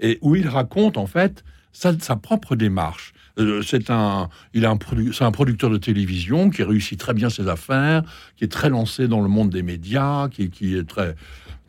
et 0.00 0.18
où 0.20 0.36
il 0.36 0.48
raconte 0.48 0.98
en 0.98 1.06
fait 1.06 1.44
sa, 1.72 1.98
sa 1.98 2.16
propre 2.16 2.56
démarche. 2.56 3.12
Euh, 3.38 3.62
c'est 3.62 3.90
un, 3.90 4.28
il 4.52 4.64
est 4.64 4.66
un, 4.66 4.78
c'est 5.12 5.24
un 5.24 5.30
producteur 5.30 5.70
de 5.70 5.78
télévision 5.78 6.50
qui 6.50 6.62
réussit 6.62 6.98
très 6.98 7.14
bien 7.14 7.30
ses 7.30 7.48
affaires, 7.48 8.02
qui 8.36 8.44
est 8.44 8.48
très 8.48 8.68
lancé 8.68 9.08
dans 9.08 9.20
le 9.20 9.28
monde 9.28 9.50
des 9.50 9.62
médias, 9.62 10.28
qui, 10.28 10.50
qui 10.50 10.76
est 10.76 10.86
très, 10.86 11.14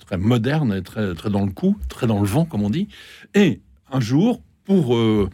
très 0.05 0.17
moderne 0.17 0.73
et 0.73 0.81
très, 0.81 1.13
très 1.13 1.29
dans 1.29 1.45
le 1.45 1.51
coup, 1.51 1.77
très 1.87 2.07
dans 2.07 2.19
le 2.19 2.27
vent, 2.27 2.45
comme 2.45 2.63
on 2.63 2.69
dit. 2.69 2.87
Et 3.35 3.61
un 3.91 3.99
jour, 3.99 4.41
pour 4.65 4.95
euh, 4.95 5.29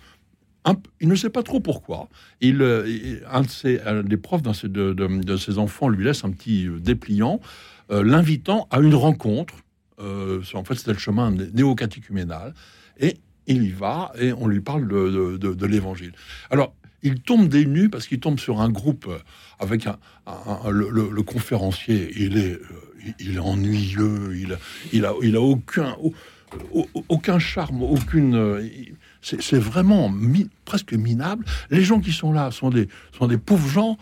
il 0.99 1.07
ne 1.07 1.15
sait 1.15 1.29
pas 1.29 1.43
trop 1.43 1.59
pourquoi. 1.59 2.09
Il, 2.41 2.61
euh, 2.61 3.21
un, 3.29 3.41
de 3.41 3.47
ses, 3.47 3.79
des 4.03 4.17
profs 4.17 4.41
d'un 4.41 4.51
de, 4.63 4.93
de, 4.93 5.37
ses 5.37 5.57
enfants 5.57 5.87
lui 5.87 6.03
laisse 6.03 6.25
un 6.25 6.31
petit 6.31 6.67
dépliant, 6.79 7.39
l'invitant 7.89 8.67
à 8.69 8.79
une 8.79 8.95
rencontre. 8.95 9.53
en 9.99 10.63
fait, 10.65 10.75
c'était 10.75 10.93
le 10.93 10.99
chemin 10.99 11.31
néo-catéchuménal. 11.31 12.53
Et 12.99 13.17
il 13.47 13.63
y 13.63 13.71
va 13.71 14.11
et 14.19 14.33
on 14.33 14.47
lui 14.47 14.59
parle 14.59 14.87
de, 14.87 15.65
l'évangile. 15.65 16.11
Alors, 16.51 16.73
il 17.03 17.21
tombe 17.21 17.47
des 17.47 17.65
nues 17.65 17.89
parce 17.89 18.07
qu'il 18.07 18.19
tombe 18.19 18.39
sur 18.39 18.59
un 18.59 18.69
groupe 18.69 19.07
avec 19.59 19.87
un, 19.87 19.97
le, 20.69 21.21
conférencier. 21.23 22.11
Il 22.17 22.37
est, 22.37 22.53
euh, 22.53 23.13
il 23.19 23.35
est 23.35 23.39
ennuyeux, 23.39 24.35
il, 24.35 24.57
il, 24.91 25.05
a, 25.05 25.13
il 25.21 25.35
a 25.35 25.41
aucun, 25.41 25.95
aucun 27.09 27.39
charme, 27.39 27.83
aucune. 27.83 28.95
C'est 29.21 29.59
vraiment 29.59 30.13
presque 30.65 30.93
minable. 30.93 31.45
Les 31.69 31.83
gens 31.83 31.99
qui 31.99 32.11
sont 32.11 32.31
là 32.31 32.51
sont 32.51 32.69
des, 32.69 32.87
sont 33.17 33.27
des 33.27 33.37
pauvres 33.37 33.67
gens. 33.67 33.97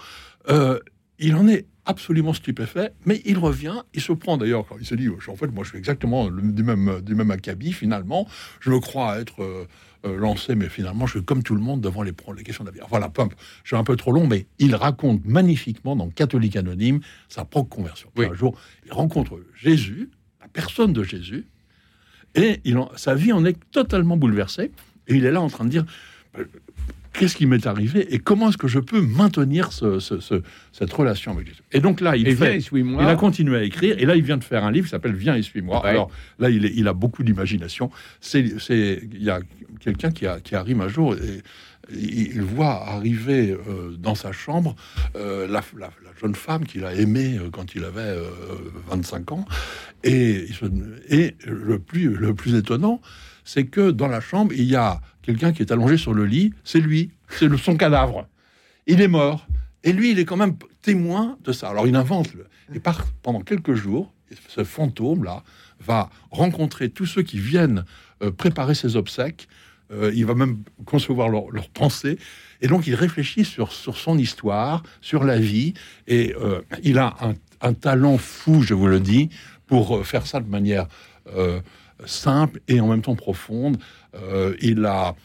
Euh, 0.50 0.80
il 1.18 1.36
en 1.36 1.48
est 1.48 1.66
absolument 1.86 2.34
stupéfait, 2.34 2.92
mais 3.06 3.22
il 3.26 3.38
revient, 3.38 3.82
il 3.94 4.02
se 4.02 4.12
prend 4.12 4.38
d'ailleurs, 4.38 4.66
quand 4.68 4.78
il 4.80 4.86
se 4.86 4.96
dit, 4.96 5.08
en 5.10 5.36
fait, 5.36 5.48
moi 5.48 5.64
je 5.64 5.70
suis 5.70 5.78
exactement 5.78 6.30
du 6.30 6.64
même, 6.64 7.02
du 7.02 7.16
même 7.16 7.32
acabit, 7.32 7.74
finalement, 7.74 8.28
je 8.60 8.72
me 8.72 8.80
crois 8.80 9.20
être 9.20 9.44
euh, 9.44 9.68
euh, 10.06 10.18
lancé, 10.18 10.56
mais 10.56 10.68
finalement, 10.68 11.06
je 11.06 11.18
suis 11.18 11.24
comme 11.24 11.44
tout 11.44 11.56
le 11.56 11.62
monde 11.62 11.82
devant 11.82 12.02
les, 12.02 12.12
les 12.36 12.44
questions 12.44 12.64
vie. 12.66 12.80
Voilà, 12.90 13.10
pump, 13.10 13.34
je 13.64 13.70
suis 13.70 13.76
un 13.76 13.84
peu 13.84 13.96
trop 13.96 14.12
long, 14.12 14.28
mais 14.28 14.48
il 14.60 14.76
raconte 14.76 15.26
magnifiquement 15.26 15.96
dans 15.96 16.10
Catholique 16.10 16.56
Anonyme 16.56 17.02
sa 17.30 17.46
propre 17.46 17.70
conversion. 17.70 18.10
Un 18.18 18.34
jour, 18.34 18.58
il 18.86 18.92
rencontre 18.92 19.40
Jésus, 19.56 20.10
la 20.42 20.48
personne 20.48 20.92
de 20.92 21.04
Jésus, 21.04 21.48
et 22.36 22.60
il 22.66 22.78
sa 22.96 23.16
vie 23.16 23.32
en 23.32 23.46
est 23.46 23.58
totalement 23.72 24.18
bouleversée, 24.18 24.72
et 25.08 25.16
il 25.16 25.26
est 25.26 25.32
là 25.32 25.42
en 25.42 25.50
train 25.50 25.66
de 25.66 25.70
dire, 25.70 25.86
qu'est-ce 27.14 27.36
qui 27.36 27.46
m'est 27.46 27.66
arrivé 27.66 28.14
et 28.14 28.20
comment 28.20 28.50
est-ce 28.50 28.58
que 28.58 28.68
je 28.68 28.80
peux 28.80 29.02
maintenir 29.02 29.70
cette 29.72 30.94
relation 30.94 31.32
avec 31.32 31.48
Jésus. 31.48 31.62
Et 31.72 31.80
donc 31.80 32.02
là, 32.02 32.16
il, 32.16 32.36
fait, 32.36 32.60
il 32.60 33.00
a 33.00 33.16
continué 33.16 33.58
à 33.58 33.64
écrire, 33.64 33.96
et 33.98 34.06
là, 34.06 34.16
il 34.16 34.24
vient 34.24 34.38
de 34.38 34.44
faire 34.44 34.64
un 34.64 34.72
livre 34.72 34.86
qui 34.86 34.92
s'appelle 34.92 35.16
Viens 35.16 35.36
et 35.36 35.42
suis-moi. 35.42 35.86
Alors 35.86 36.12
là, 36.40 36.50
il, 36.50 36.66
il 36.66 36.88
a 36.88 36.94
beaucoup 36.94 37.24
d'imagination. 37.24 37.90
C'est, 38.20 38.40
il 38.40 39.24
y 39.24 39.30
a 39.30 39.40
quelqu'un 39.80 40.12
qui, 40.12 40.26
qui 40.44 40.56
arrive 40.56 40.82
un 40.82 40.88
jour 40.88 41.16
et 41.16 41.42
il 41.92 42.42
voit 42.42 42.88
arriver 42.90 43.52
euh, 43.52 43.96
dans 43.98 44.16
sa 44.16 44.32
chambre 44.32 44.76
euh, 45.16 45.48
la, 45.48 45.62
jeune 46.20 46.36
femme 46.36 46.66
qu'il 46.66 46.86
a 46.86 46.94
aimée 46.94 47.38
euh, 47.38 47.50
quand 47.52 47.76
il 47.76 47.84
avait 47.84 48.16
25 48.90 49.32
ans. 49.32 49.46
Et, 50.04 50.48
le, 51.46 51.78
plus, 51.78 52.16
le 52.16 52.34
plus 52.34 52.56
étonnant, 52.56 53.02
c'est 53.44 53.66
que 53.66 53.92
dans 53.92 54.08
la 54.08 54.22
chambre, 54.22 54.54
il 54.54 54.66
y 54.66 54.76
a 54.76 55.02
quelqu'un 55.22 55.52
qui 55.52 55.62
est 55.62 55.72
allongé 55.72 55.98
sur 55.98 56.14
le 56.14 56.26
lit, 56.26 56.54
c'est 56.64 56.80
lui, 56.80 57.12
c'est 57.30 57.54
son 57.58 57.76
cadavre. 57.76 58.28
Il 58.88 59.02
est 59.02 59.08
mort. 59.08 59.48
Et 59.84 59.94
lui, 59.94 60.12
il 60.12 60.20
est 60.20 60.26
quand 60.26 60.38
même 60.38 60.56
témoin 60.82 61.38
de 61.44 61.52
ça. 61.52 61.70
Alors 61.70 61.88
il 61.88 61.96
invente, 61.96 62.34
le, 62.34 62.48
et 62.74 62.82
pendant 63.22 63.42
quelques 63.42 63.76
jours, 63.76 64.12
ce 64.48 64.64
fantôme-là 64.64 65.44
va 65.80 66.10
rencontrer 66.32 66.90
tous 66.90 67.06
ceux 67.06 67.22
qui 67.22 67.38
viennent 67.38 67.86
préparer 68.38 68.74
ses 68.74 68.96
obsèques. 68.96 69.48
Euh, 69.92 70.12
il 70.16 70.26
va 70.26 70.36
même 70.36 70.64
concevoir 70.86 71.30
leurs 71.30 71.70
pensées. 71.70 72.18
Et 72.62 72.68
donc 72.68 72.88
il 72.88 72.96
réfléchit 72.96 73.46
sur, 73.46 73.72
sur 73.72 73.98
son 73.98 74.18
histoire, 74.18 74.84
sur 75.02 75.24
la 75.24 75.38
vie. 75.38 75.74
Et 76.08 76.34
euh, 76.40 76.62
il 76.84 76.98
a 76.98 77.16
un, 77.62 77.74
talent 77.74 78.18
fou, 78.18 78.62
je 78.62 78.74
vous 78.74 78.88
le 78.88 79.00
dis, 79.00 79.30
pour 79.66 80.06
faire 80.06 80.28
ça 80.28 80.40
de 80.40 80.48
manière 80.48 80.88
simple 82.06 82.60
et 82.68 82.80
en 82.80 82.88
même 82.88 83.02
temps 83.02 83.16
profonde. 83.16 83.78
Euh, 84.16 84.56
il 84.62 84.86
a, 84.86 85.16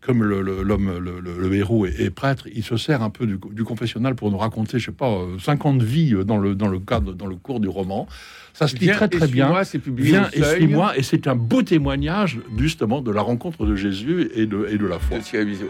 comme 0.00 0.24
l'homme, 0.24 0.90
le, 0.98 1.54
héros 1.54 1.84
est, 1.84 2.10
prêtre, 2.10 2.48
il 2.54 2.64
se 2.64 2.76
sert 2.76 3.02
un 3.02 3.10
peu 3.10 3.26
du, 3.26 3.38
du, 3.52 3.64
confessionnal 3.64 4.14
pour 4.14 4.30
nous 4.30 4.38
raconter, 4.38 4.78
je 4.78 4.86
sais 4.86 4.92
pas, 4.92 5.18
50 5.38 5.82
vies 5.82 6.14
dans 6.24 6.38
le, 6.38 6.54
dans 6.54 6.68
le 6.68 6.78
cadre, 6.78 7.12
dans 7.12 7.26
le 7.26 7.36
cours 7.36 7.60
du 7.60 7.68
roman. 7.68 8.08
Ça 8.54 8.66
se 8.66 8.76
lit 8.76 8.88
très 8.88 9.08
très 9.08 9.28
bien. 9.28 9.52
Viens 9.96 10.28
et 10.32 10.42
suis-moi, 10.42 10.96
et 10.96 11.02
c'est 11.02 11.26
un 11.26 11.36
beau 11.36 11.62
témoignage 11.62 12.38
justement 12.56 13.00
de 13.00 13.10
la 13.10 13.22
rencontre 13.22 13.66
de 13.66 13.76
Jésus 13.76 14.30
et 14.34 14.46
de, 14.46 14.66
et 14.70 14.78
de 14.78 14.86
la 14.86 14.98
foi. 14.98 15.18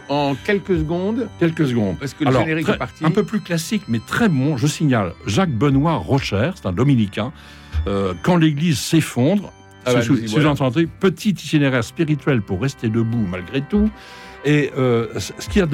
En 0.09 0.35
quelques 0.35 0.79
secondes. 0.79 1.29
Quelques 1.39 1.67
secondes. 1.67 1.99
Parce 1.99 2.15
que 2.15 2.25
le 2.25 2.33
générique 2.33 2.69
est 2.69 2.79
parti. 2.79 3.05
Un 3.05 3.11
peu 3.11 3.25
plus 3.25 3.41
classique, 3.41 3.83
mais 3.89 4.01
très 4.07 4.29
bon. 4.29 4.57
Je 4.57 4.67
signale 4.67 5.13
Jacques 5.27 5.53
Benoît 5.53 5.97
Rocher, 5.97 6.53
c'est 6.55 6.67
un 6.67 6.73
dominicain. 6.73 7.33
Euh, 7.87 8.15
quand 8.23 8.37
l'Église 8.37 8.79
s'effondre, 8.79 9.53
ah 9.87 9.95
bah, 9.95 10.03
sous, 10.03 10.17
petit 11.01 11.31
itinéraire 11.31 11.85
spirituel 11.85 12.43
pour 12.43 12.61
rester 12.61 12.89
debout 12.89 13.27
malgré 13.31 13.63
tout. 13.63 13.91
Et 14.45 14.71
euh, 14.77 15.07
ce 15.19 15.49
qu'il 15.49 15.61
y 15.61 15.63
a 15.63 15.67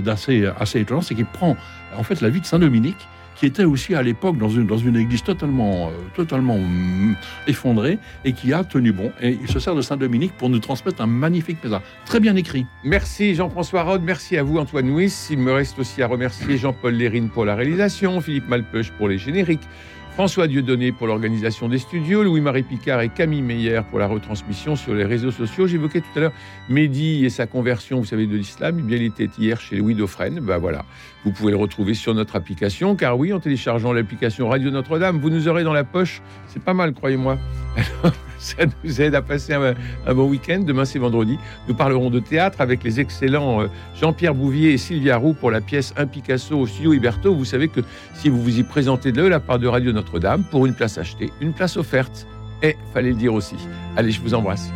d'assez 0.00 0.46
assez 0.58 0.80
étonnant, 0.80 1.00
c'est 1.00 1.14
qu'il 1.14 1.26
prend 1.26 1.56
en 1.96 2.02
fait 2.02 2.20
la 2.20 2.28
vie 2.28 2.40
de 2.40 2.46
Saint 2.46 2.58
Dominique 2.58 3.08
qui 3.42 3.46
était 3.46 3.64
aussi 3.64 3.96
à 3.96 4.02
l'époque 4.04 4.38
dans 4.38 4.48
une, 4.48 4.68
dans 4.68 4.78
une 4.78 4.94
église 4.94 5.24
totalement, 5.24 5.88
euh, 5.88 5.90
totalement 6.14 6.58
mm, 6.58 7.16
effondrée 7.48 7.98
et 8.24 8.34
qui 8.34 8.52
a 8.52 8.62
tenu 8.62 8.92
bon. 8.92 9.10
Et 9.20 9.36
il 9.42 9.48
se 9.48 9.58
sert 9.58 9.74
de 9.74 9.82
Saint-Dominique 9.82 10.32
pour 10.38 10.48
nous 10.48 10.60
transmettre 10.60 11.00
un 11.00 11.08
magnifique 11.08 11.58
message, 11.64 11.80
très 12.06 12.20
bien 12.20 12.36
écrit. 12.36 12.66
Merci 12.84 13.34
Jean-François 13.34 13.82
Rode, 13.82 14.02
merci 14.04 14.38
à 14.38 14.44
vous 14.44 14.58
Antoine 14.58 14.86
Nuis. 14.86 15.12
Il 15.28 15.38
me 15.38 15.52
reste 15.52 15.76
aussi 15.80 16.02
à 16.04 16.06
remercier 16.06 16.56
Jean-Paul 16.56 16.94
Lérine 16.94 17.30
pour 17.30 17.44
la 17.44 17.56
réalisation, 17.56 18.20
Philippe 18.20 18.48
Malpeuch 18.48 18.92
pour 18.92 19.08
les 19.08 19.18
génériques. 19.18 19.66
François 20.14 20.46
Dieudonné 20.46 20.92
pour 20.92 21.06
l'organisation 21.06 21.70
des 21.70 21.78
studios, 21.78 22.22
Louis-Marie 22.22 22.64
Picard 22.64 23.00
et 23.00 23.08
Camille 23.08 23.40
Meyer 23.40 23.80
pour 23.88 23.98
la 23.98 24.06
retransmission 24.06 24.76
sur 24.76 24.92
les 24.92 25.04
réseaux 25.04 25.30
sociaux. 25.30 25.66
J'évoquais 25.66 26.02
tout 26.02 26.18
à 26.18 26.20
l'heure 26.20 26.32
Mehdi 26.68 27.24
et 27.24 27.30
sa 27.30 27.46
conversion, 27.46 27.98
vous 27.98 28.04
savez, 28.04 28.26
de 28.26 28.36
l'islam. 28.36 28.76
Eh 28.78 28.82
bien, 28.82 28.98
il 28.98 29.04
était 29.04 29.30
hier 29.38 29.58
chez 29.58 29.76
Louis 29.76 29.94
Dauphren. 29.94 30.38
Ben 30.40 30.58
voilà, 30.58 30.84
vous 31.24 31.32
pouvez 31.32 31.50
le 31.50 31.56
retrouver 31.56 31.94
sur 31.94 32.14
notre 32.14 32.36
application, 32.36 32.94
car 32.94 33.18
oui, 33.18 33.32
en 33.32 33.40
téléchargeant 33.40 33.94
l'application 33.94 34.48
Radio 34.48 34.70
Notre-Dame, 34.70 35.18
vous 35.18 35.30
nous 35.30 35.48
aurez 35.48 35.64
dans 35.64 35.72
la 35.72 35.84
poche. 35.84 36.20
C'est 36.46 36.62
pas 36.62 36.74
mal, 36.74 36.92
croyez-moi. 36.92 37.38
ça 38.42 38.64
nous 38.82 39.00
aide 39.00 39.14
à 39.14 39.22
passer 39.22 39.54
un, 39.54 40.14
bon 40.14 40.28
week-end. 40.28 40.60
Demain, 40.66 40.84
c'est 40.84 40.98
vendredi. 40.98 41.38
Nous 41.68 41.74
parlerons 41.74 42.10
de 42.10 42.20
théâtre 42.20 42.60
avec 42.60 42.82
les 42.82 43.00
excellents 43.00 43.62
euh, 43.62 43.66
Jean-Pierre 44.00 44.34
Bouvier 44.34 44.72
et 44.72 44.78
Sylvia 44.78 45.16
Roux 45.16 45.34
pour 45.34 45.50
la 45.50 45.60
pièce 45.60 45.94
Un 45.96 46.06
Picasso 46.06 46.58
au 46.58 46.66
studio 46.66 46.92
Huberto. 46.92 47.34
Vous 47.34 47.44
savez 47.44 47.68
que 47.68 47.80
si 48.14 48.28
vous 48.28 48.42
vous 48.42 48.58
y 48.58 48.62
présentez 48.62 49.12
de 49.12 49.22
la 49.22 49.40
part 49.40 49.58
de 49.58 49.66
Radio 49.66 49.92
Notre-Dame, 49.92 50.44
pour 50.50 50.66
une 50.66 50.74
place 50.74 50.98
achetée, 50.98 51.32
une 51.40 51.52
place 51.52 51.76
offerte. 51.76 52.26
Et 52.64 52.76
fallait 52.92 53.10
le 53.10 53.16
dire 53.16 53.34
aussi. 53.34 53.56
Allez, 53.96 54.12
je 54.12 54.20
vous 54.20 54.34
embrasse. 54.34 54.70